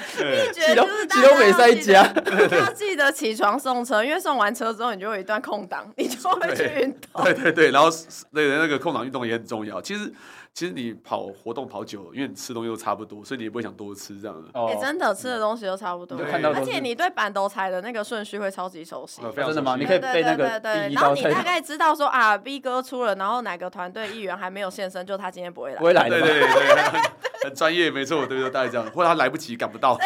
[0.17, 7.23] 秘诀就是大家要记得，要记得起床送车，因为送完车之后，你就会有一段空档，你就会去运动。
[7.23, 7.89] 对对对，然后
[8.31, 9.81] 那个那个空档运动也很重要。
[9.81, 10.11] 其实。
[10.53, 14.49] 其实你跑活动跑久了，因为你吃东西都差不多，所以你也不会想多吃这样子。
[14.55, 19.21] 哦，真的吃的东西都差不多，而且你对板豆菜的那个顺序会超级熟悉。
[19.35, 19.75] 真的吗？
[19.77, 25.77] 你可以背那个对，然后你大概知道说啊，B 哥出了，然后哪个团队议员还没有现身，就他今天不会来。
[25.77, 26.19] 不会来的。
[26.19, 27.01] 对对对，
[27.43, 29.95] 很专业，没错，对对，大概这样，或者他来不及赶不到。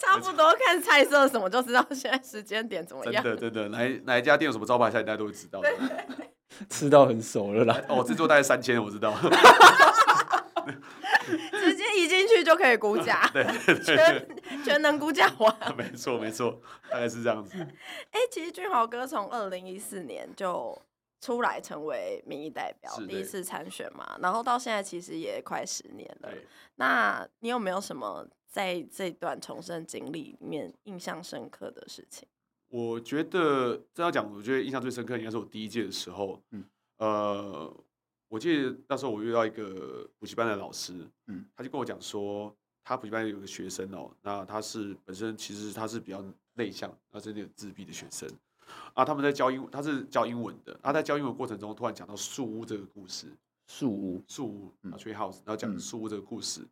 [0.00, 3.22] 差不多看菜色什么就知道现在时间点怎么样。
[3.22, 5.60] 真的真的，哪哪一家店有什么招牌菜，大家都会知道。
[6.68, 7.80] 吃到很熟了啦！
[7.88, 9.14] 哦，这桌大概三千，我知道。
[11.52, 13.44] 直接一进去就可以估价， 对，
[13.82, 14.26] 全
[14.64, 15.76] 全能估价完。
[15.76, 16.60] 没错没错，
[16.90, 17.56] 大概是这样子。
[17.56, 17.66] 哎、
[18.20, 20.76] 欸，其实俊豪哥从二零一四年就
[21.20, 26.28] 出来成为民意代表，第一次参选嘛，然后到现在其实也快十年了。
[26.76, 32.28] 那你有没有什么在这段重生经历里面印象深刻的事情？
[32.68, 36.64] 我觉得这要讲，我觉得印象最深刻应该是我第一届的时候，嗯，
[36.98, 37.72] 呃，
[38.28, 40.92] 我记得那时候我遇到一个补习班的老师，
[41.28, 48.28] 嗯，他就跟我讲说，他补习班有个学生哦，那他是本身其实他是比较内向，他是那种自闭的学生，
[48.94, 53.26] 啊，他们在教英，他是教英文的，他在教英文过程中突然讲到树屋这个故事，
[53.66, 56.62] 树屋，树屋，啊，tree house，然后讲树屋这个故事。
[56.62, 56.68] 嗯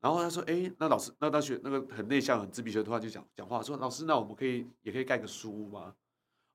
[0.00, 5.94] 然后他说：“哎，那老师，那大学那个很内向、很自闭的学生突然就讲讲话，说老师，那我们可以也可以盖个书屋吗？”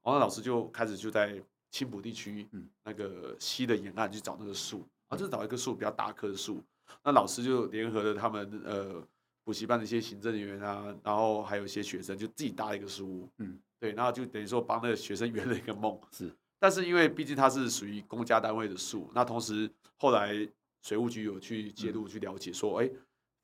[0.03, 6.63] 然后老师就开始就在青浦地区，嗯，那个西的沿岸去找那个树，然后就找一棵树比较大棵的树。
[7.03, 9.05] 那老师就联合了他们呃
[9.43, 15.99] 补习班的一些行政人员啊，然后还有一些学生，就自己搭了一个书屋，嗯，对，然后就等于说帮那个学生圆了一个梦。
[16.11, 20.33] 是，但是因为毕竟它是属于公家单位的树，那同时后来
[20.81, 22.89] 水务局有去介入去了解，说，哎。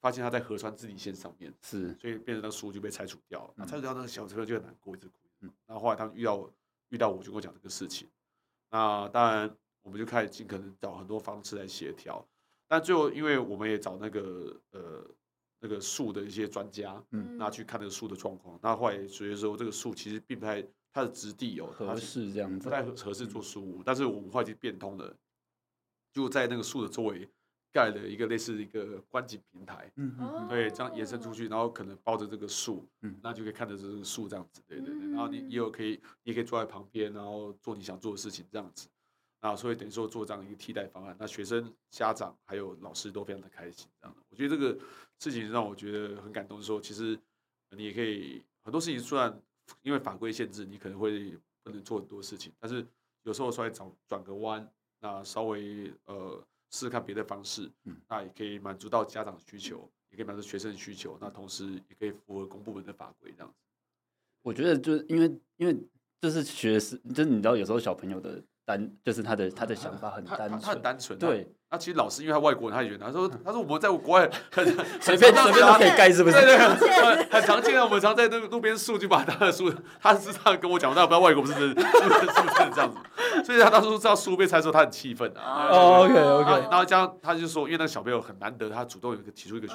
[0.03, 3.53] 发现他在河川治理线上面，是，所以变成那个树就被拆除掉了。
[3.55, 5.13] 那、嗯、拆除掉那个小朋友就很难过，一直哭。
[5.39, 6.51] 嗯，然后后来他们遇到
[6.89, 8.09] 遇到我，就跟我讲这个事情。
[8.69, 12.27] 那当然，我们就开始尽可能找很多方式来协调。
[12.67, 15.09] 但最后，因为我们也找那个呃
[15.61, 18.59] 那个树的一些专家，嗯，那去看那个树的状况。
[18.61, 20.61] 那后来所以说，这个树其实并不太
[20.91, 23.81] 它的质地有合适这样子，不太合适做树屋。
[23.81, 25.15] 但是我们后来就变通了，
[26.11, 27.29] 就在那个树的周围。
[27.73, 38.87] 盖了一个类似一个观景平台，嗯嗯，对，这样延伸出去，然后可能抱着这个树，嗯，那就可以看着这个树这样子，对对对，然后你也有可以，你也可以坐在旁边，然后做你想做的事情这样子，
[39.39, 44.79] 啊，所以等于说做这样一个替代方案，那学生、家长还有老师都非常的开心，这样的，我觉得这个
[45.17, 47.19] 事情让我觉得很感动，是说其实
[47.71, 49.35] 你也可以很多事情，虽然
[49.81, 52.85] 因为法规限制，你可能会不能做很多事情，但是
[53.23, 56.45] 有时候出来转转个弯，那稍微呃。
[56.73, 63.55] 试试看别的方式，嗯，那也可以满足到家长的需求，也可以满足学生的需求，那同时也可以符合公部门的法规这样子。
[64.41, 65.87] 我觉得就是因为因为
[66.19, 71.53] 就是学生，就是你知道有时候小朋友的单，就是他的他的想法很单纯，他很单纯，对。
[71.69, 74.63] 那其实老师因为他外国人，他也觉得他说他说我们在国外很
[75.01, 76.39] 随便随便都可以盖，是不是？
[76.39, 77.83] 对对，很很常见啊。
[77.83, 83.43] 我们常在那个路边树就把他的树，他是这样跟我讲，但我不知道外国不是是不是这样子。
[83.43, 85.67] 所以他当初知道书被拆的时候，他很气愤啊。
[85.71, 86.67] 哦，OK OK。
[86.69, 89.67] 然后这样他就说，因为那个小朋友很难得，他主动有一个提出一个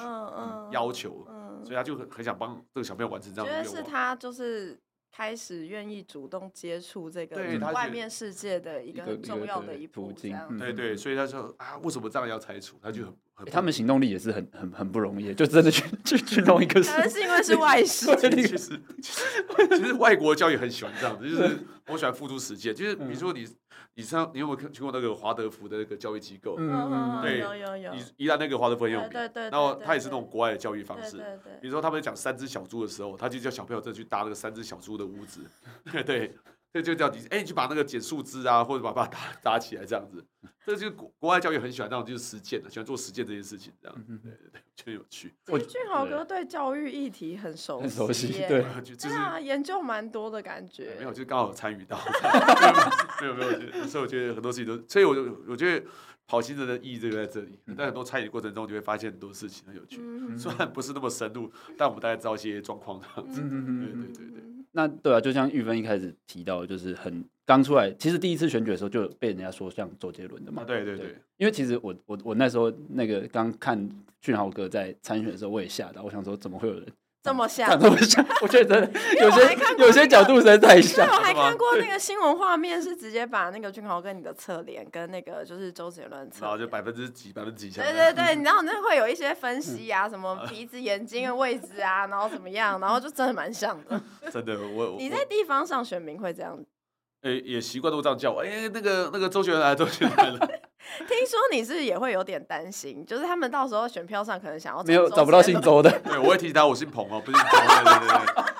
[0.71, 1.27] 要求，
[1.65, 3.73] 所以他就很很想帮这个小朋友完成这样的愿望。
[3.73, 4.79] 觉得是他就是
[5.11, 7.37] 开始愿意主动接触这个
[7.73, 10.57] 外面世界的一个很重要的一步，这样。
[10.57, 12.77] 对对，所以他说啊，为什么这样要拆除？
[12.81, 13.13] 他就很。
[13.49, 16.81] 他们行动力也是很很很不容易，就真的去去去弄一个。
[16.81, 18.13] 可能是因为是外事。
[18.19, 22.75] 其实其实外国教育很喜欢这样子，就是 我喜欢付诸实践。
[22.75, 23.47] 就是比如说你
[23.99, 26.55] 你上你有没有去过那个华德福的那个教育机构？
[26.57, 27.93] 嗯对，有有有。
[28.15, 29.09] 宜兰那个华德福很有名。
[29.09, 29.49] 对对。
[29.49, 31.17] 然后他也是那种国外的教育方式。
[31.59, 35.41] 比如说他们讲三只小猪的时候，他就叫小朋友再去搭那个三只小猪的屋子。
[36.05, 36.33] 对。
[36.71, 40.23] 这就叫你哎，你去把那个剪树枝啊，或者把把它搭搭起来这样子。
[40.63, 44.05] 这就是国国外教育很喜欢那种，就是实践的，喜欢做实践这件事情，这样。
[44.05, 45.33] 对对对，就有趣。
[45.47, 48.63] 我俊豪哥对教育议题很熟悉，很熟悉，对，
[48.95, 50.95] 就是研究蛮多的感觉。
[50.99, 51.99] 没有，就刚好参与到。
[53.19, 55.83] 没有没有，所以我觉得很多事情都，所以我就我觉得
[56.27, 57.59] 跑行程的意义就在这里。
[57.75, 59.97] 在很多参与的过程中，就会发现很多事情很有趣。
[60.37, 63.41] 虽然不是那么深入，但我们大概知道一些状况这样子。
[63.41, 64.48] 对对对对。
[64.79, 70.63] 那对啊，就像玉芬一开始提到，就是很刚出来，其实第一次选举的时候就被人家说像周杰伦的嘛。
[70.63, 73.89] 对对对，因为其实我我我那时候那个刚看
[74.21, 76.85] 俊豪哥在参选的时候，我也吓到，我想说怎么会有人
[77.21, 77.69] 这么像？
[77.79, 78.25] 这么像？
[78.41, 81.05] 我觉得 有些有些角度实在太像。
[81.07, 87.83] 我还看过那个新闻画面，是直接把那个俊豪跟你的侧脸跟那个就是周杰伦侧，然后就百分之几百分之几像。
[87.83, 94.01] 对对对，你知道那会有一些分析啊，什么鼻子眼睛的位置啊，然后怎么样，然后就真的蛮像的。
[94.31, 96.57] 真的，我你在地方上选民会这样？
[97.21, 98.41] 哎，也习惯都这样叫我。
[98.41, 100.49] 哎，那个那个周杰伦来，周杰伦来了。
[101.07, 105.89] 听说你是也会有点担心，就是他们到时候选票上可能想要没有找不到姓周的。
[105.99, 107.57] 对， 我会提醒他，我姓彭哦，不是姓周。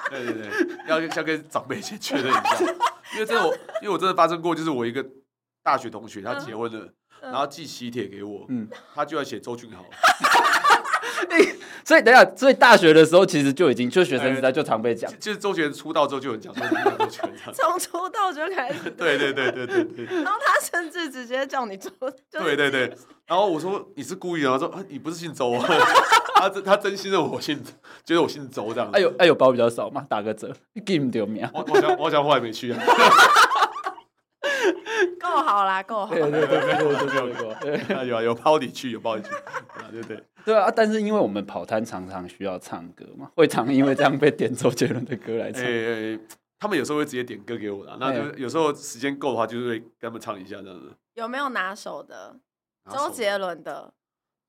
[0.09, 2.59] 对对对对对对，要要跟长辈先确认一下，
[3.13, 5.05] 因为这我因为我真的发生过，就是我一个
[5.63, 6.87] 大学同学他结婚了，
[7.21, 9.85] 然后寄喜帖给我，嗯，他就要写周俊豪。
[11.85, 20.05] 所以等下，所以大学的时候其实就已经，就学生时代就常被讲，就是周杰伦出道之后就有人讲周杰伦，从出道就开始，对对对对对对。
[20.23, 21.89] 然后他甚至直接叫你周，
[22.31, 22.93] 对对 对。
[23.27, 25.55] 然后我说你是故意的，他说啊你不是姓周，
[26.35, 27.61] 他真他真心的我姓，
[28.03, 28.89] 觉得我姓周这样。
[28.91, 30.55] 哎呦哎呦，包比较少嘛，打个折
[30.85, 31.49] ，give 你丢面。
[31.53, 32.79] 我我想我想后来没去啊。
[35.29, 36.13] 够好啦够好。
[36.13, 39.29] 对对对有有抛底去有抛底去。
[39.91, 40.01] 对
[40.45, 40.57] 对。
[40.57, 45.63] 啊但是因为我们跑摊常常需要唱歌嘛会常因为这样被点周杰伦的歌来唱。
[46.59, 50.93] 他们有时候会直接点歌给我的那就有时候时间够的话就是会跟他们唱一下这样子。
[51.13, 52.35] 有没有拿手的？
[52.91, 53.93] 周杰伦的。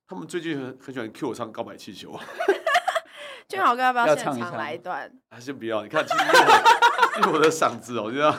[0.09, 2.19] 他们最近很很喜欢 q 我唱告白气球。
[3.47, 5.11] 俊豪哥要不要现场来一段？
[5.31, 8.35] 还是不要你看其实 我的嗓子我这得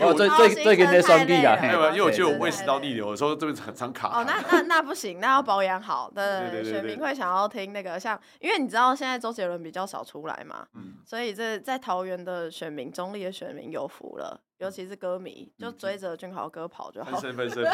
[0.00, 4.08] 哦，最最最近那双臂啊，因为因为我觉得我胃食道逆流，有时候这边很常卡。
[4.08, 6.10] 哦，那那那不行，那要保养好。
[6.14, 10.66] 对对对，选民会想要听那个像，因为你知道现在周杰伦比较少出来嘛，
[11.04, 17.18] 所以这在桃园的选民，中立的选民有福了，尤其是歌迷，就追着俊豪哥跑就好。
[17.18, 17.64] 分身 分身。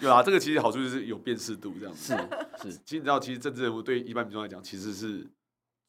[0.00, 2.16] 有啊，这个其实好处就是有辨识度，这样子。
[2.62, 5.26] 是是，其实你知道，其实政治人物对一般民众来讲，其实是。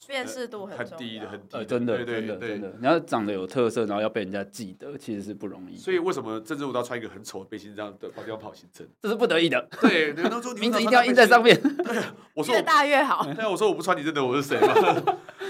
[0.06, 2.74] 辨识度很低的，很低，真的，真的，真的。
[2.80, 5.76] 你要长得有特色，然后要被人家记得，其实是不容易。
[5.76, 8.88] 所以为什么政治人物都要穿一个很丑的背心，这样的跑地方跑行程？
[9.02, 9.68] 这是不得已的。
[9.82, 11.60] 对，人都说 名字一定要印在上面。
[11.84, 12.04] 对，
[12.36, 13.26] 我说越大越好。
[13.34, 14.74] 对啊，我说我不穿，你认得我是谁吗？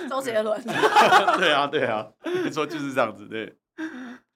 [0.09, 0.59] 周杰伦。
[0.63, 3.53] 对啊，对啊，你说就是这样子，对，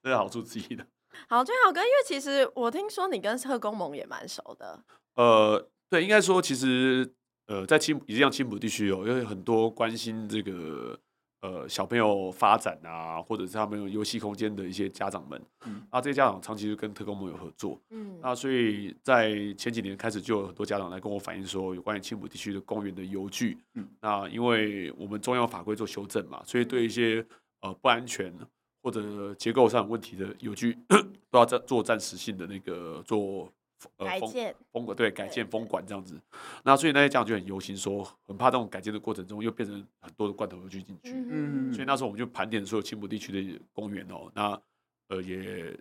[0.03, 0.86] 这是好处之一的。
[1.30, 4.80] 好，俊豪哥，因为其实我听说你跟贺公盟也蛮熟的。
[5.16, 7.14] 呃，对，应该说其实。
[7.52, 10.97] 呃，在青，也像青浦地区哦，因为很多关心这个
[11.41, 27.26] 呃小朋友发展啊，或者是他们有游戏空间的一些家长们，嗯，那这些家长长期就跟特工盟有合作，嗯，那所以在前几年开始就有很多家长来跟我反映说，有关于青浦地区的公园的游具，嗯，那因为我们中央法规做修正嘛，所以对一些
[27.60, 28.34] 呃不安全
[28.82, 30.78] 或者结构上有问题的游具，
[31.30, 33.52] 都要暂做暂时性的那个做。
[33.97, 36.19] 呃，改建封管，对，改建封管这样子，
[36.63, 44.61] 那所以那些家长就很忧心，说很怕这种改建的过程中又变成很多的罐头游具进去，嗯，所以那时候我们就盘点所有青浦地区的公园哦，那
[45.09, 45.77] 呃也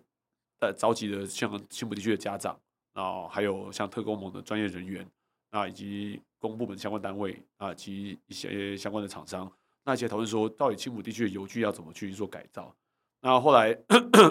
[0.60, 2.58] 呃召集了像青浦地区的家长，
[2.94, 5.06] 然后还有像特工盟的专业人员，
[5.50, 9.50] 那以及公部门相关单位啊，以及一些相关的厂商，
[9.84, 12.74] 那一起讨论说到底青浦地区的邮具要怎么去做改造，
[13.20, 13.76] 那后来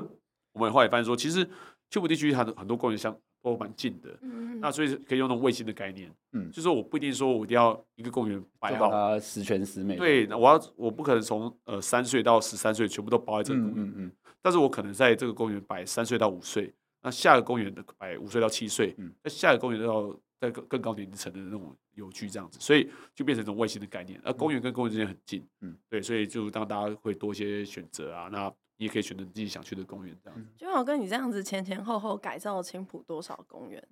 [0.53, 1.47] 我们后来发现说，其实
[1.89, 3.15] 青浦地区很很多公园像。
[3.41, 14.11] 都蛮近的，嗯、那所以可以用那种卫星的概念，嗯，就是说我不一定说我一定要一个公园摆好它十全十美，对，那我要我不可能从呃三岁到十三岁全部都包在这个公园，嗯嗯，嗯，
[14.41, 28.53] 但是我可能在这个公园摆三岁到五岁，那下个公园的摆五岁到七岁，嗯，那下个公园要在更更高年龄层的那种游具这样子，所以就变成一种卫星的概念，而公园跟公园之间很近，嗯，对，所以就当大家会多一些选择啊，那。
[28.79, 30.47] 你也可以选择自己想去的公园，这样子。
[30.57, 33.85] 君豪哥，你这样子前前后后改造青浦多少公园？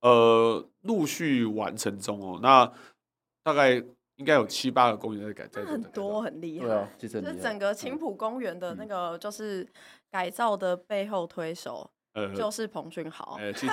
[0.00, 2.38] 呃，陆续完成中哦。
[2.40, 2.72] 那
[3.42, 3.74] 大概
[4.16, 6.88] 应该有七八个公园在改造，很多很厉害。
[6.96, 9.68] 就是整个青浦公园的那个就是
[10.08, 13.36] 改造的背后推手，呃，就是彭俊豪。
[13.40, 13.72] 呃，其实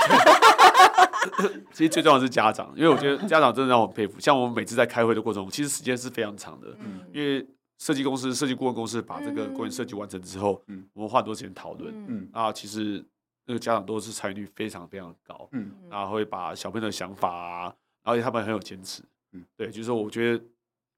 [1.72, 4.20] 其实最重要的是家长，因为我觉得家长真的让我很佩服。
[4.20, 7.48] 像我们每次在开会的过程中，其实时间是非常长的，嗯，因为。
[7.80, 13.04] 设计公司、设计顾问公司把这个公园设计完成之后，嗯，我们花很多时间讨论，嗯，啊，其实
[13.46, 19.02] 那个家长都是参与率非常非常高，嗯，然后会把小朋友的想法啊，而且他们很有坚持，
[19.32, 20.44] 嗯，对，就是说我觉得。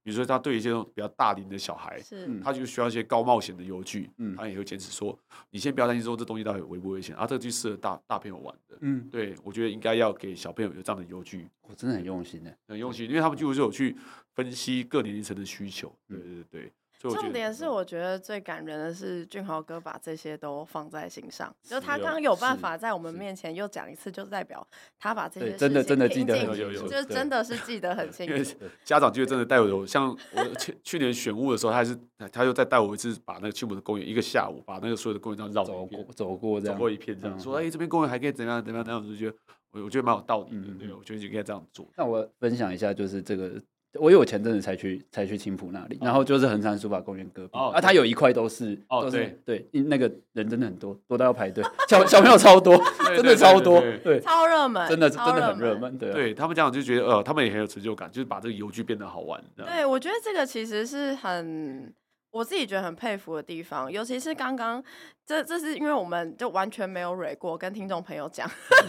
[0.03, 2.01] 比如说，他对一些比较大龄的小孩，
[2.43, 5.17] 他就需要一些高冒险的游具，嗯，他也会坚持说，
[5.49, 13.95] 你先不要担心说这东西到底危不危险，啊，这个就适合大大朋友玩的，嗯，对，我觉得应该要给小朋友有这样的游具，我真的很用心的，很用心，因为他们就是有去
[14.33, 16.71] 分析各年龄层的需求，对对对。
[17.09, 24.65] 重点是，我觉得最感人的是俊豪哥把这些都放在心上，就他刚刚有办法在我们面前又讲一次，就代表
[24.99, 28.33] 他把这些真的真的记得很清楚，就真的是记得很清楚。
[28.33, 28.45] 因为
[28.83, 31.97] 家长就真的带我有，像我去去年选物的时候，他还是
[32.31, 39.35] 他又再带我一次，把那个去我们的公园一个下午，把那个所有的公园这样绕走过走过走过一片，这样说，哎，这边公园还可以怎样怎样怎样，我就觉得
[39.71, 41.87] 我我觉得蛮有道理的，对，我觉得就应该这样做。
[41.97, 43.59] 那我分享一下，就是这个。
[43.99, 52.81] 我有前阵子才去才去青浦那里，然后就是横山书法公园隔壁啊，它有一块都是哦，对对，那个人真的很多，多到要排队，小小朋友超多，
[53.15, 59.43] 真的超多，对，超热门，真的真的很热门，对，对他们这样就觉得呃，他们也很有成就感，就是把这个游具变得好玩。
[59.55, 61.93] 对，我觉得这个其实是很。
[62.31, 64.81] 我自己觉得很佩服的地方，尤其是刚刚
[65.25, 68.49] 这，这是因为我们就完全没有蕊过，跟听众朋友讲，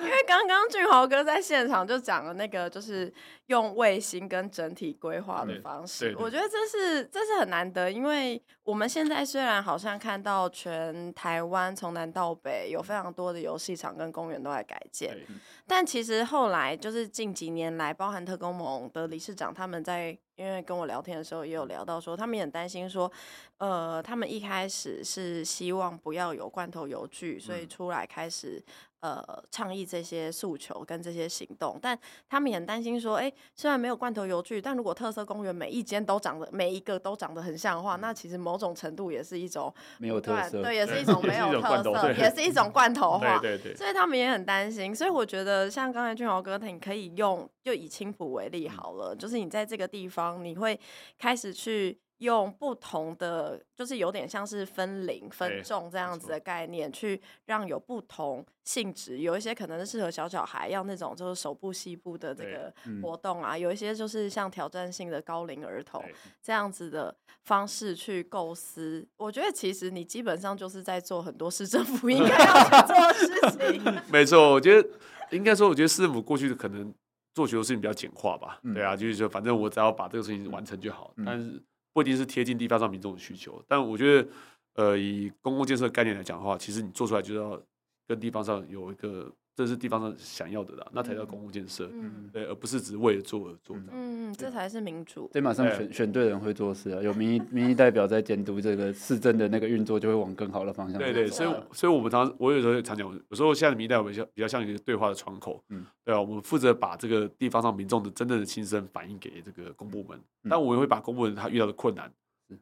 [0.00, 3.12] 因为刚刚俊豪哥在现场就讲了那个，就是
[3.46, 15.16] 用卫星跟整体规划的方式，我觉得这是这是很难得，因为我们现在虽然好像看到全台湾从南到北有非常多的游戏场跟公园都在改建，
[15.64, 20.18] 但其实后来就是近几年来，包含特工盟的理事长他们在。
[20.40, 23.12] 因为跟我聊天的时候也有聊到说，他们也很担心说，
[23.58, 28.62] 呃，他们一开始是希望不要有罐头油具，所以出来开始
[29.00, 31.78] 呃倡议这些诉求跟这些行动。
[31.80, 31.98] 但
[32.28, 43.38] 他们也很担心说，哎，虽然没有罐头游具，但如果特色公园每一间都长得每一个都长得很像的话，那其实某种程度也是一种没有特色，对，也是一种没有特色，也是一种罐头 化。
[43.38, 43.76] 对对对。
[43.76, 44.94] 所以他们也很担心。
[44.94, 50.30] 所以我觉得，像刚才俊豪哥，他你可以用，就以青浦为例好了，就是你在这个地方。
[50.40, 50.78] 你会
[51.18, 66.04] 开始去用不同的，就是有点像是分龄分众这样子的概念，去让有不同性质，有一些可能是适合小小孩，要那种就是手部膝部的这个活动啊，有一些就是像挑战性的高龄儿童
[66.42, 67.14] 这样子的
[67.44, 69.06] 方式去构思。
[69.16, 74.02] 我觉得其实你基本上就是在做很多市政府应该要去做的事情。
[74.12, 74.88] 没错，我觉得
[75.30, 76.92] 应该说，我觉得市政府过去的可能。
[77.32, 81.62] 做许多事情比较简化吧，嗯、对啊，就是说反正我只要把这个事情完成就好，嗯、但是
[81.92, 83.62] 不一定是贴近地方上民众的需求。
[83.66, 84.28] 但我觉得，
[84.74, 87.60] 呃，以公共建设概念来讲的话，其实你做出来就要
[88.06, 89.32] 跟地方上有一个。
[89.60, 93.76] 这是地方上想要的啦，那才叫公共建设，嗯，对，而不是只为了做而做。
[93.92, 95.28] 嗯，这才是民主。
[95.30, 100.98] 对，马上选选对人会做事啊，有民意 民意代表在监督这个市政的那个运作，就会往更好的方向。
[100.98, 112.10] 对对，所以所以我们常我有时候常讲，有时候现在的民意代表比较比较像一个对话的窗口，嗯，对啊，我们负责把这个地方上民众的真正的心声反映给这个公部门，但我们会把公部门他遇到的困难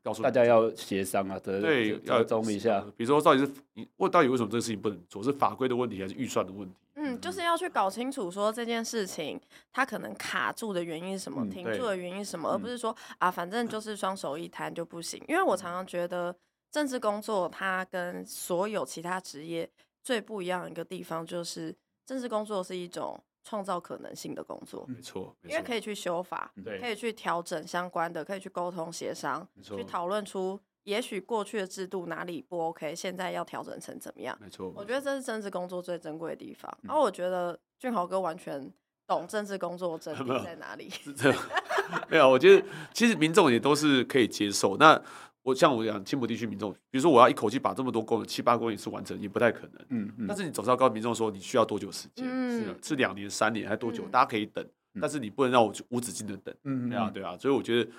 [0.03, 2.85] 告诉大家要协商啊，对，要中一下。
[2.97, 5.23] 比如说，到底是你问到底为什么这个事情不能做？
[5.23, 6.75] 是法规的问题还是预算的问题？
[6.95, 9.41] 嗯，就是要去搞清楚说这件事情
[9.73, 15.23] 它可能卡住的原因是什么，嗯、停住的原因是什么，而不是说啊，反正就是双手一摊就不行。
[15.29, 16.35] 因为我常常觉得
[16.73, 19.69] 政治工作它跟所有其他职业
[20.03, 21.75] 最不一样的一个地方，就是
[22.05, 23.19] 政治工作是一种
[23.49, 24.85] 创造可能性的工作。
[24.87, 30.61] 没错，因为可以去修法，可以去调整相关的，可以去沟通协商，去讨论出。
[30.85, 34.37] 也许过去的制度哪里不 OK，现在要调整成怎么样？
[34.41, 36.71] 没错，我觉得这是政治工作最珍贵的地方。
[36.83, 38.71] 然后我觉得俊豪哥完全
[39.07, 40.91] 懂政治工作真 谛在哪里。
[42.09, 44.77] 没有，我觉得其实民众也都是可以接受。
[44.77, 45.01] 那
[45.49, 49.87] 我像我讲，青浦地区民众，比如说我要一口气把这么多公里七八公里是完成，也不太可能。
[49.89, 50.27] 嗯嗯。
[50.29, 52.27] 但是你总是要告诉民众说，你需要多久时间？
[52.29, 52.51] 嗯。
[52.51, 54.07] 是是两年、三年还是多久？
[54.09, 54.63] 大家可以等，
[55.01, 56.55] 但是你不能让我无止境的等。
[56.65, 56.91] 嗯。
[56.91, 57.35] 对啊，对啊。
[57.39, 57.91] 所以我觉得，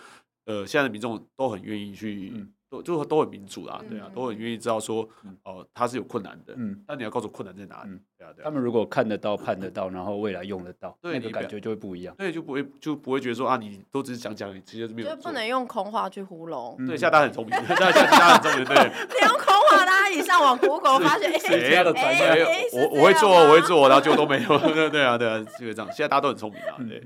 [0.50, 2.34] 呃，现在的民众都很愿意去。
[2.72, 5.02] 都就都很民主啦，对啊，都很愿意知道说，
[5.44, 8.46] 哦，他是有困难的，嗯，但你要告诉困难在哪里，对啊，对啊。
[8.46, 15.10] 他们如果看得到、判得到，然后未来用得到，那个感觉就会不一样，对，就不会就不会觉得说啊，你都只是讲讲，其实没有。
[15.10, 16.78] 就不能用空话去糊弄。
[16.86, 18.76] 对，现在大家很聪明， 现在大家很聪明，对。
[18.86, 22.46] 你用空话，大家一上网 Google 发现，谁的专业？
[22.74, 25.88] 我我会做，我会做，然后就都没有，对 对啊，对啊，就这样。
[25.92, 27.02] 现在大家都很聪明啊，对。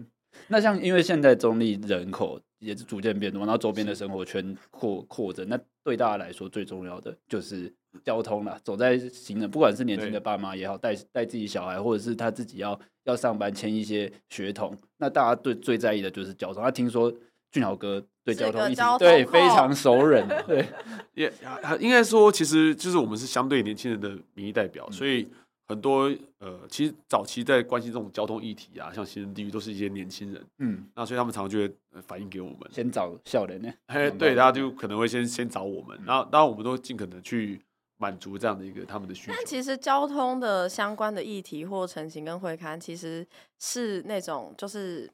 [0.49, 7.71] 那像因为现在中立人口也是逐渐变多，然后周边的生活圈扩扩增，那对大家来说最重要的就是
[8.03, 8.57] 交通了。
[8.63, 16.63] 走在行人，不管是年轻的爸妈也好，带带自己小孩，或者是他自己要要上班签一些学童，那大家对最在意的就是交通。
[16.63, 17.13] 他听说
[17.51, 20.65] 俊豪哥对交通一直对非常熟人， 对，
[21.13, 21.31] 也
[21.79, 25.27] 应该说其实就是我们是相对年轻人的民意代表，所以。
[25.67, 37.61] 很多呃，其实早期在关心这种交通议题啊，像行人地狱，都是一些年轻人，嗯，那所以他们常常就会反映给我们，先找笑人呢，哎，对，大家就可能会先 先找我们，然后当然我们都尽可能去
[37.97, 39.33] 满足这样的一个他们的需求。
[39.35, 43.25] 但其实交通的相关的议题或成型跟会刊，其实
[43.59, 45.09] 是那种就是，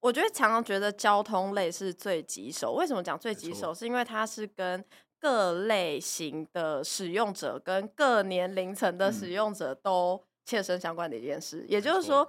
[0.00, 2.72] 我觉得常常觉得交通类是最棘手。
[2.72, 3.72] 为什么讲最棘手？
[3.72, 4.84] 是因为它是跟
[5.26, 12.24] 各类型的使用者跟各年龄层的使用者都切身相关的一件事，也就是说，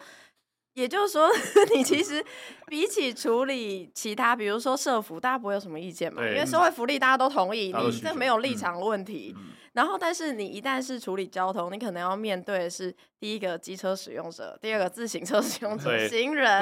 [0.77, 1.27] 也就是说，
[1.73, 2.23] 你其实
[2.67, 6.21] 比起处理其他，比如说社福，大家不会有什么意见嘛？
[6.35, 9.35] 因为社会福利大家都同意，你这没有立场问题。
[9.73, 16.61] 然后，但是你一旦是处理交通，你可能要面对的是第一个机车使用者，第二个自行车使用者，行人，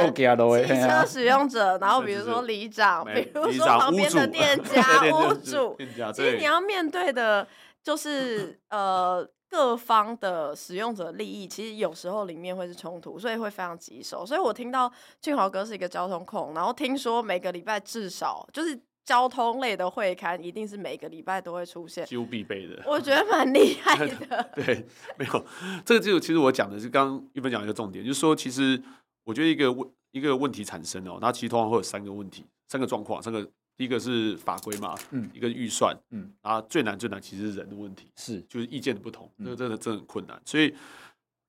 [0.66, 5.76] 汽车使用者， 然后比如说里长，比如说旁边的 店家、屋主，
[6.14, 7.46] 其实你要面对的
[7.84, 14.26] 就是呃各方的使用者利益，其实有时候里面会是冲突，所以会非常棘手。
[14.26, 14.92] 所以我听到
[15.22, 18.80] 俊豪哥是一个交通控，然后听说每个礼拜至少就是。
[19.06, 22.82] 交通类的会刊一定是每个礼拜都会出现，几乎必备的。
[22.88, 24.50] 我觉得蛮厉害 的。
[24.56, 24.84] 对，
[25.16, 25.46] 没有
[25.86, 28.82] 这个就其实我讲的是刚刚玉芬讲一个重点，就是说其实
[29.24, 33.22] 我觉得一个问一个问题产生哦，那其实通常会有三个问题，三个状况。
[33.22, 40.74] 三个第一个是法规嘛，嗯，一个预算，嗯，然后最难最难其实是人的问题，是就是意见的不同，那个真的真的很困难，所以。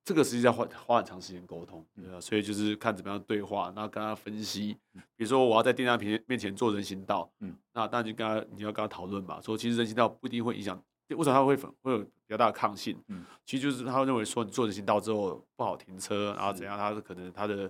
[0.08, 4.76] 这个实际上花花很长时间沟通，对啊，所以就是看怎么样对话，然后跟他分析。
[5.16, 12.96] 比如说我要在店家面面前做人行道，嗯，那当然就跟他你要跟他讨论嘛，说其实人行道不一定会影响，为什么他会会有比较大的抗性？
[13.08, 17.68] 嗯，其实就是他认为说你做人行道之后不好停车，然后怎样，他是可能他的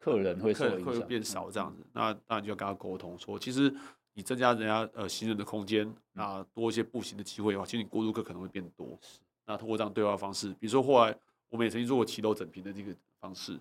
[0.00, 3.72] 客人会客人会变少这样子，那当然就要跟他沟通说，其实
[4.16, 8.98] 你增加人家呃行人的空间，那多一些步行的机会的话，其实你过路客可能会变多。
[9.46, 11.16] 那通过这样对话方式，比如说后来。
[11.48, 13.52] 我们也曾经做过骑楼整平的这个方式，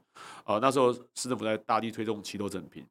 [0.43, 2.83] 啊、呃，那时候市政府在大力推动骑楼整平，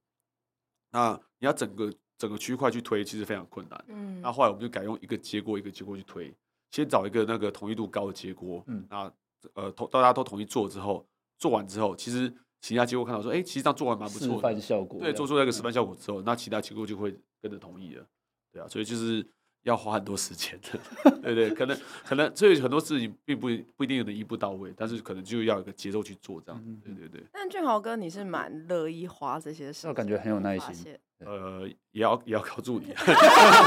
[0.93, 3.85] 那你要整个整个区块去推，其实非常困难。
[3.89, 6.33] 嗯，那后来我们就改用一个街过一个街过去推，
[6.71, 9.12] 先找一个那个统一度高的结果，嗯，那
[9.55, 11.05] 呃，同大家都同意做之后，
[11.39, 18.05] 做完之后，其实其他街过看到说，哎、欸，其实这样做完蛮不错的，示范效果，对，做出那个示范效果之后，嗯、那其他街过就会跟着同意了，
[18.53, 19.26] 对啊，所以就是。
[19.64, 20.78] 要花很多时间的，
[21.24, 21.74] 对对，可能
[22.05, 27.24] 可能，所以很多事情并不不一定能一步到位，但是可能就要有一个节奏去做这样，对对对。
[27.32, 30.95] 但俊豪哥，你是蛮乐意花这些时间，我感觉很有耐心。
[31.24, 32.88] 呃，也要也要靠助理，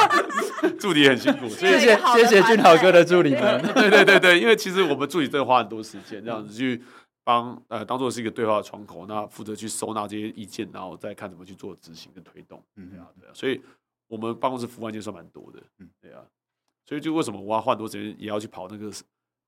[0.78, 3.60] 助理很辛苦，谢谢谢谢俊豪哥的助理们。
[3.74, 6.80] 对对对对，因为其实我们助理真的花很多时间，这样子去
[7.28, 12.64] 帮呃当做是一个对话的窗口，那负责去收纳这些意见，然后再看怎么去做执行跟推动。
[12.76, 13.62] 嗯，对啊对啊，所以。
[14.10, 16.26] 我们办公室服务案件算蛮多的，嗯，对啊，
[16.86, 18.90] 所以就为什么我要花很多时间也要去跑那个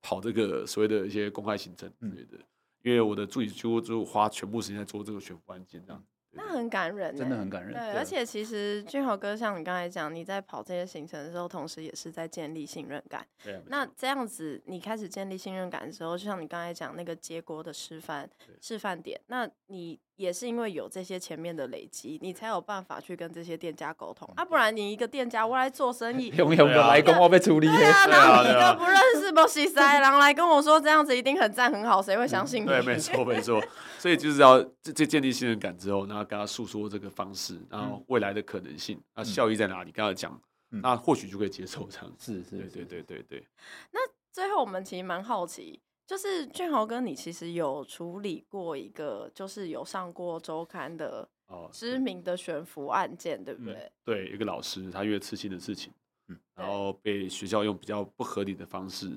[0.01, 2.38] 跑这个所谓的一些公开行政之类的，
[2.84, 7.73] 因为我的助理几乎就花全部时间在做这个选服案件这样，那很感人，真的很感人。
[7.73, 13.25] 对，而且其实俊豪哥像你刚才讲，你在跑这些行程的时候，同时也是在建立信任感。
[13.43, 13.61] 对。
[13.67, 18.30] 那这样子，你开始建立信任感的时候，就像你刚才讲那个结果的示范
[18.61, 24.43] 示范点，那你也是因为有这些前面的累积，你才有办法去跟这些店家沟通啊。
[24.43, 27.67] 不然你一个店家我来做生意， 永远的来跟我被处理。
[27.67, 32.67] 对啊，然后一个不认识不西塞，然后来跟我说这样子一定很赞很好，谁会相信你？
[32.67, 33.63] 对，没错没错。
[33.97, 39.91] 所以就是要这这建立信任感之后，然后跟他诉说这个方式，然后未来的可能性，那、嗯、效益在哪里？
[39.93, 40.38] 跟他讲，
[40.72, 42.11] 嗯、那或许就可以接受这样。
[42.20, 43.47] 是是，对对对对对。
[43.91, 43.99] 那
[44.34, 51.30] 最后我们其实蛮好奇，就是俊豪哥，你其实有处理过一个，就是有上过周刊的
[51.72, 53.91] 知名的悬浮案件，哦、对不对、嗯？
[54.03, 55.93] 对，一个老师他因为刺青的事情，
[56.30, 59.10] 嗯，然后被学校用比较不合理的方式，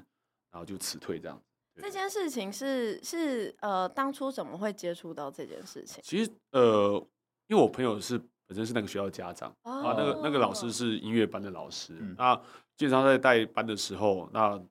[0.50, 1.42] 然后就辞退这样。
[1.76, 6.02] 这件事情是是呃，当初怎么会接触到这件事情？
[6.04, 7.02] 其实呃，
[7.46, 12.38] 因为我朋友是本身是那个学校的家长、哦、啊，那个那个老师是音乐班的老师，嗯、那
[12.76, 14.62] 经常在带班的时候，那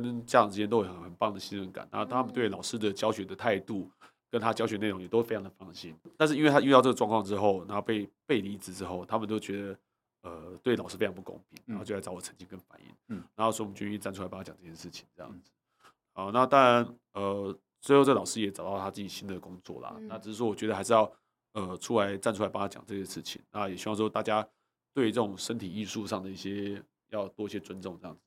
[0.00, 3.90] 跟家长之间都有很很棒的信任感，然后他们对老师的教学的态度
[4.30, 5.96] 跟他教学内容也都非常的放心。
[6.16, 9.78] 但是因为他遇到这个状况之后，然后被被离职之后，他们都觉得
[10.22, 15.50] 呃，对老师非常不公平，然后就来找我澄清跟反映，嗯，然后所以我们就愿意站出来帮他讲这件事情，这样子。
[16.12, 19.94] 好，那当然，呃，最后这老师也找到他自己新的工作啦。
[19.98, 21.10] 嗯、那只是说，我觉得还是要，
[21.52, 23.40] 呃，出来站出来帮他讲这些事情。
[23.52, 24.46] 那也希望说大家
[24.92, 28.25] 对这种身体艺术上的一些要多一些尊重，这样子。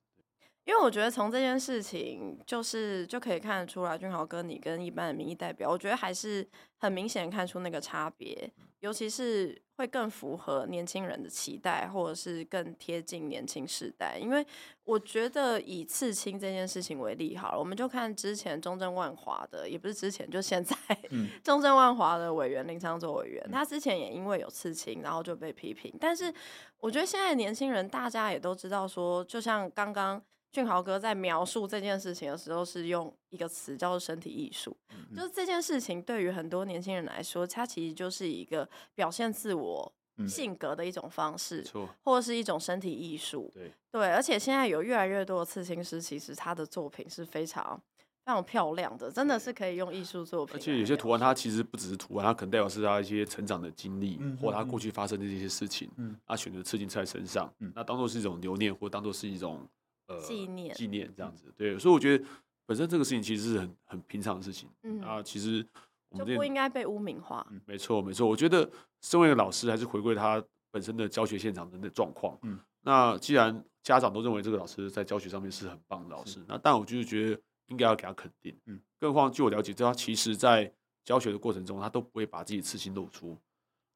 [0.65, 6.47] 因为我觉得从这件事情，就是就可以看得出来，俊豪哥你跟一般的民意代表，我觉得还是
[6.77, 8.51] 很明显看出那个差别，
[8.81, 14.19] 尤其是会更符合年轻人的期待，或者是更贴近年轻世代。
[14.19, 14.45] 因为
[14.83, 20.75] 我觉得以刺青这件事情为例，好了，我们就看之前中正万华的，也不是之前，就现在，
[21.09, 25.91] 嗯、 中正万华的委员林昌佐委员，他之前也因为有刺青，然后就被批评。
[25.99, 26.31] 但是
[26.79, 30.21] 我觉得现在年轻人，大家也都知道说，就像刚刚。
[30.51, 34.75] 俊豪哥在描述这件事情的时候，是用一个词叫做“身体艺术”。
[35.15, 39.93] 就是这件事情对于很多年轻人来说，它其实就是一个表现自我
[40.27, 41.63] 性格的一种方式，
[42.01, 43.51] 或者是一种身体艺术。
[43.53, 47.79] 对对，而且现在有越来越多的刺青师，其实他的作品是非常
[48.25, 50.55] 非常漂亮的，真的是可以用艺术作品。
[50.55, 59.67] 而且有些图案，它其实不只是图案，它可能代表是他一些成长的经历，或他过去发生的这些事情，嗯他选择刺青在身上，嗯那当做是一种留念，或当做是一种。
[60.09, 62.25] 呃，纪念纪念这样子，对，所以我觉得
[62.65, 65.65] 本身这个事情其实是很很平常的事情，嗯啊，其实
[66.09, 67.45] 我们就不应该被污名化。
[67.51, 68.69] 嗯，没错没错，我觉得
[69.01, 72.37] 身为一个老师，还是回归他本身的教学现场的那状况。
[72.41, 78.59] 嗯，那既然家长都认为这个老师在教学上面是很棒的老师，那但我就是觉得应该要给他肯定。
[78.65, 80.73] 嗯，更何况据我了解，他其实在
[81.05, 83.37] 教学的过程中，他都不会把自己刺青露出。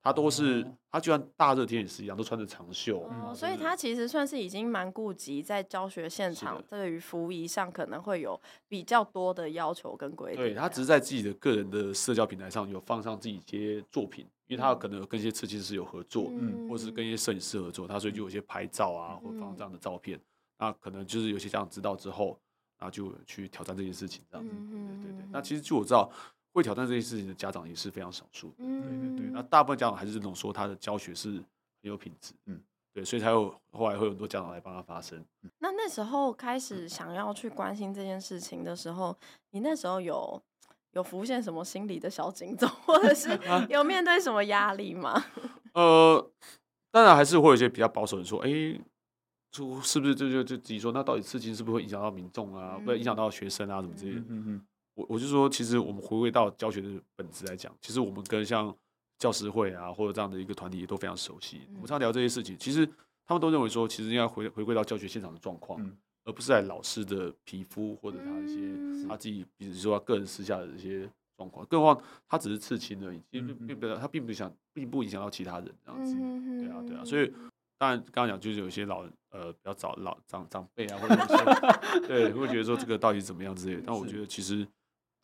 [0.03, 2.99] 他都是，他就像大热天也是一样，都穿着长袖。
[3.23, 8.37] 哦，所以他其实算是已经蛮顾及在教学现场对于服仪上可能会有
[8.67, 10.43] 比较多的要求跟规定。
[10.43, 20.19] 对，他只是在自己的个人的社交平台上有放上自己一些作品，因为他可能有跟一些设计师有合作，嗯，或是跟一些摄影师合作，他所以就有一些拍照啊，或放这样的照片。
[20.59, 22.37] 那可能就是有些家长知道之后，
[22.77, 24.53] 然后就去挑战这件事情，这样子。
[24.53, 25.25] 对对对。
[25.31, 26.11] 那其实据我知道。
[26.53, 31.43] 会挑战这些事情的家长也是非常少数，嗯，对对对，那大部分家长还是这种说他的教学是很
[31.81, 32.61] 有品质，嗯，
[32.93, 35.23] 对，所以才有后来会有很多家长来帮他发声。
[35.57, 39.17] 那那时候开始想要去关心这件事情的时候，
[39.49, 40.39] 你那时候有
[40.91, 43.29] 有浮现什么心理的小警钟，或者是
[43.67, 45.25] 有面对什么压力吗？
[45.73, 46.31] 呃，
[46.91, 48.49] 当然还是会有一些比较保守的说，哎，
[49.51, 54.19] 是不是就就就自己说，那到底事情是不是会影响到民众啊，会影响到学生啊，什么之类的？
[54.29, 54.65] 嗯嗯。
[54.95, 58.75] 我我就说，其实我们回归到教学的本质来讲，其实我们跟像
[59.17, 61.61] 教师会啊或者这样的一个团体也都非常熟悉。
[61.73, 62.85] 我们常聊这些事情，其实
[63.25, 65.79] 他们都认为说，其实应该回回归到教学现场的状况，
[66.25, 71.65] 而不是在老师的皮肤或者他一些他自己，比如说他个人私下的这些状况。
[71.65, 76.15] 更何况他只是刺青而已，其实并并不他并不想，并不影响到其他人这样子。
[76.59, 77.03] 对啊，对啊。
[77.03, 77.33] 所以
[77.77, 81.15] 当然刚刚讲就是有些老人呃比较早老长长辈啊，或者
[82.07, 83.83] 对会觉得说这个到底怎么样之类的。
[83.85, 84.67] 但我觉得其实。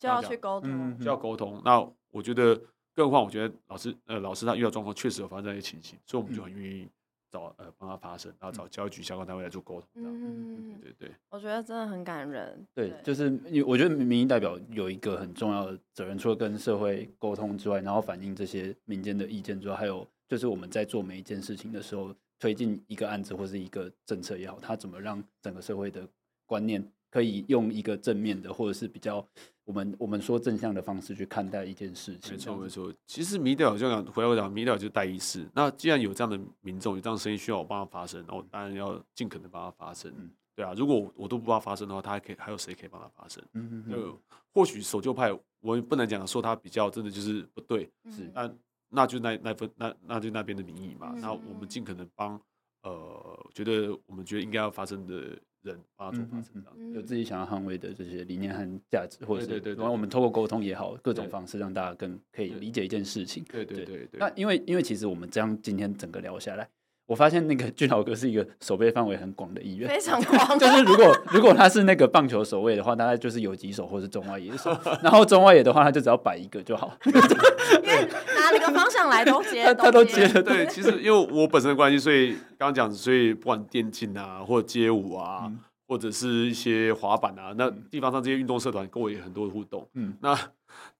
[0.00, 1.60] 就要去沟通，就要沟通。
[1.64, 1.78] 那
[2.10, 2.56] 我觉得，
[2.94, 6.88] 更何况我觉得老师，呃，老师他遇到状况确实有发生这些情形，所以我们就很愿意
[7.30, 9.88] 找呃帮他发声，然后找教育局相关单位来做沟通。
[9.94, 12.66] 嗯，对对对，我觉得真的很感人。
[12.74, 13.30] 对，就是
[13.66, 26.08] 我觉得民意代表有一个很重要的责任，除了跟社会沟通之外，然后反映这些民间的意见之外，还有就是我们在做每一件事情的时候，推进一个案子或是一个政策也好，它怎么让整个社会的
[26.46, 29.24] 观念可以用一个正面的，或者是比较
[29.70, 32.32] 我们我们说正向的方式去看待一件事情。
[32.32, 35.48] 没错没错，其实民调就像回来讲，民调就是代议士。
[35.54, 40.12] 那既然有这样的民众，有这样的声音需要我帮他发声，那我当然要尽可能帮他发声。
[40.16, 43.40] 嗯、对啊，如果我都不帮他发声的话，他还可以还有谁可以帮他发声？
[43.52, 44.18] 嗯嗯嗯。
[44.52, 48.52] 或许守旧派，我不能讲说他比较真的就是不对，是那
[48.88, 51.12] 那就那那份那那就那边的民意嘛。
[51.14, 52.40] 嗯、那我们尽可能帮
[52.82, 63.44] 呃，觉得我们觉得应该要发生的人把它做发声，嗯、有自己想要捍卫的这些理念和价值，或者是然后我们透过沟通也好，各种方式让大家更可以理解一件事情。
[63.44, 64.20] 对对对对，对，对。
[64.20, 66.68] 那因为因为其实我们这样今天整个聊下来。
[67.10, 70.38] 我发现那个俊豪哥是一个守备范围很广的议员，非常广。
[70.56, 74.70] 就是如果 如果他是那个棒球守卫的话，大概就是游击手或是中外野手。
[75.02, 76.96] 然后中外野的话，他就只要摆一个就好。
[77.04, 80.40] 因为哪个方向来都接，他都接了。
[80.40, 85.58] 对，其实因为我本身的关系，所以刚刚讲，所以不管电竞啊，或者街舞啊，嗯、
[85.88, 89.84] 或者是一些滑板啊，那地方上这些运动社团跟我也很多的互动。
[89.94, 90.38] 嗯，那。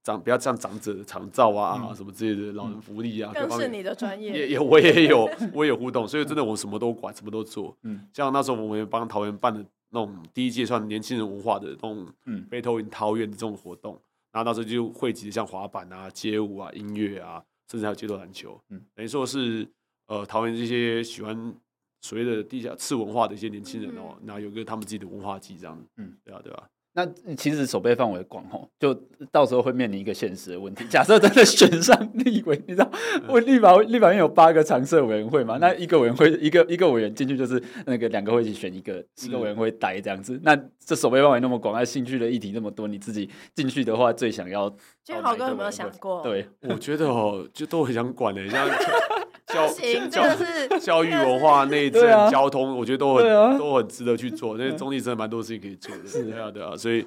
[0.03, 4.33] 长不要像长者的长照啊，嗯、什么之类的老人福利啊，更是你的专业。
[4.33, 7.77] 也也我也有 我也有互动，所以真的我什么都管，什么都做。
[7.83, 14.01] 嗯，像那时候我们帮桃园办的那种第一届算年轻人文化的那种嗯 Battle in 桃园的这种活动，
[14.33, 18.61] 然后那时候就汇集像滑板啊、街舞啊、音乐啊，甚至还有街头篮球。
[18.71, 19.69] 嗯，等于说是
[20.07, 21.55] 呃桃园这些喜欢
[22.01, 25.79] 所谓的地下次文化的一些年轻人哦，然后有个他们自己的文化季这样。
[25.97, 26.69] 嗯，对啊，对吧？
[26.93, 28.93] 那其实守备范围广哦，就
[29.31, 30.85] 到时候会面临一个现实的问题。
[30.89, 32.91] 假设真的选上立委，你知道，
[33.29, 35.59] 我立法立法院有八个常设委员会嘛？
[35.61, 40.41] 那一个委员会一个一个委员进去就是那个两个会一起选一个一个委员会待这样子。
[40.43, 44.69] 那这守备范围那么广，那兴趣的议题那么多，你自己进去的话，最想要？
[45.05, 46.23] 俊豪哥有没有想过？
[46.23, 48.69] 对，我觉得哦，就都很想管的，像。
[49.53, 54.57] 教行教是 教育文化内政、啊、交通，我觉得都很、啊、都很值得去做。
[54.57, 57.07] 因为中立真的蛮多事情可以做的，是啊，对啊，所以，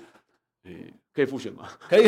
[0.66, 1.68] 欸、可以复选吗？
[1.90, 2.08] 可以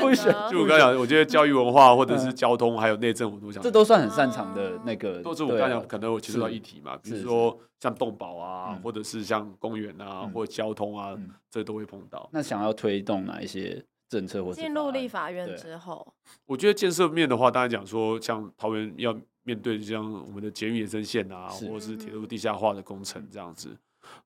[0.00, 0.34] 复选。
[0.50, 3.62] 就我刚讲，我觉得教育文化或者是交通还有内政，我都想。
[3.62, 5.20] 这都算很擅长的那个。
[5.22, 11.16] 都是我刚讲，可能我接触到议题嘛，比如说像动保啊，或者是像公园啊，或者交通啊，
[11.50, 12.28] 这都会碰到。
[12.32, 16.06] 那想要推动哪一些政策或进入立法院之后，
[16.46, 19.16] 我觉得建设面的话，当然讲说像桃园要。
[19.46, 23.78] 面对像我们的捷运延伸线啊，或者是铁路地下化的工程这样子，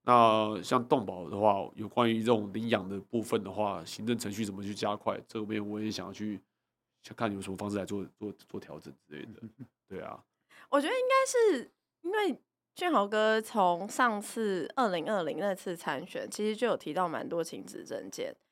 [0.05, 6.41] 那像动保的话，有关于这种领养的部分的话，行政程序怎么去加快，这边我也想要去
[7.03, 9.43] 想看有什么方式来做做做调整之类的。
[9.87, 10.18] 对啊，
[10.71, 12.41] 我觉得应该是因为
[12.75, 18.11] 俊豪哥从上次二零二零那次参选，其实就有提到蛮多亲子政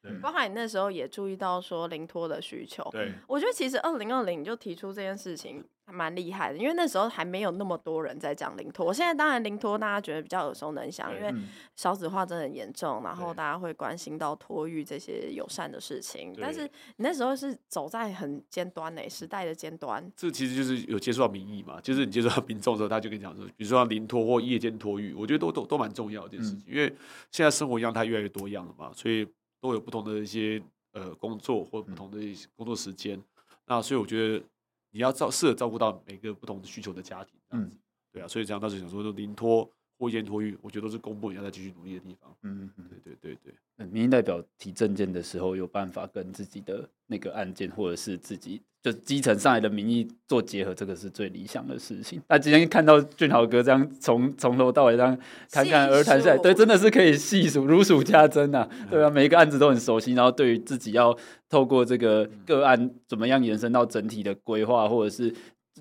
[0.08, 0.20] 见。
[0.20, 8.84] 包含你那时候也注意到说临托的需求，对，我觉得其实二零二零你就提出这件事情还蛮厉害的，因为那时候还没有那么多人在讲临托。
[8.84, 11.32] 我现在当然临托大家觉得比较耳熟能详，因为
[11.76, 16.34] 少子化真的很严重，然后大家会关心到托育这些友善的事情。
[16.40, 16.64] 但是
[16.96, 20.04] 你那时候是走在很尖端诶，时代的尖端。
[20.14, 26.94] 这其实就是有接触到民意嘛，就是你接触到民众的时候，他就跟你讲说，比如说临托或夜间托育，我觉得都都都蛮重要的一件事情，因为
[27.30, 29.26] 现在生活样态越来越多样了嘛，所以。
[29.60, 33.24] 都有不同的一些呃工作或不同的一些工作时间，嗯、
[33.66, 34.44] 那所以我觉得
[34.90, 37.70] 你要照适合照顾到每个不同的需求的家庭，嗯，
[38.12, 43.86] 对啊，所以这样当时想说，就临托或夜间托育，我觉得都是公部门要再继续努力的地方，嗯嗯，对对对对。
[43.86, 52.20] 民意代表提证件的时候，有办法跟自己的那个案件，或者是自己就基层上来的民意做结合，这个是最理想的事情。
[52.28, 55.16] 那今天看到俊豪哥这样从从头到尾这样
[55.50, 61.16] 侃侃而谈下来，对，真的是可以细数如数家珍呐，对啊，每一个案子都很熟悉，然后对于自己要
[61.50, 65.34] 透过这个个案怎么样延伸到整体的规划，或者是。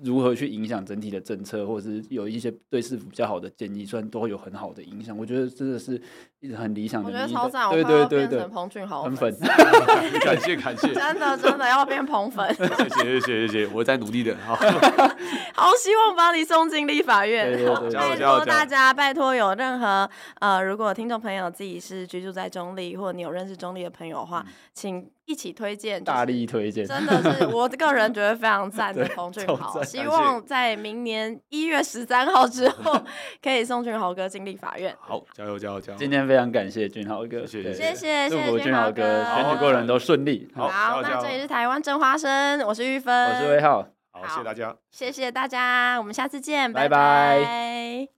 [0.04, 5.16] 如何去影响整体的政策，或者是有一些对市府比较好的建议，虽然都会有很好的影响。
[5.16, 6.00] 我觉得真的是
[6.40, 7.08] 一直很理想的。
[7.08, 9.34] 我觉得超赞，对对对对，彭俊豪很粉，
[10.24, 12.46] 感谢感谢，真的真的要变彭粉。
[12.54, 14.36] 谢谢谢谢谢谢，我在努力的。
[14.46, 14.54] 好，
[15.54, 17.52] 好希望把你送进立法院。
[17.92, 20.08] 拜托大家，拜托有任何
[20.40, 25.08] 呃，如果听众朋友自己是居住在中立，或者你有认识中立的朋友的话，请。
[25.28, 29.82] 一起推荐，大力推荐，真的是 我个人觉得非常赞的彭俊豪。
[29.84, 32.98] 希望在明年一月十三号之后，
[33.42, 34.96] 可以送俊豪哥进立法院。
[34.98, 35.98] 好，加油加油加油！
[35.98, 40.50] 今天非常感谢俊豪哥，谢谢谢谢，祝福俊豪哥选举过程都顺利。
[40.56, 40.70] 好，
[41.02, 48.17] 那这里是台湾正花生，我是玉芬，我是魏浩，好，谢谢大家，谢谢大家，我们下次见，拜拜。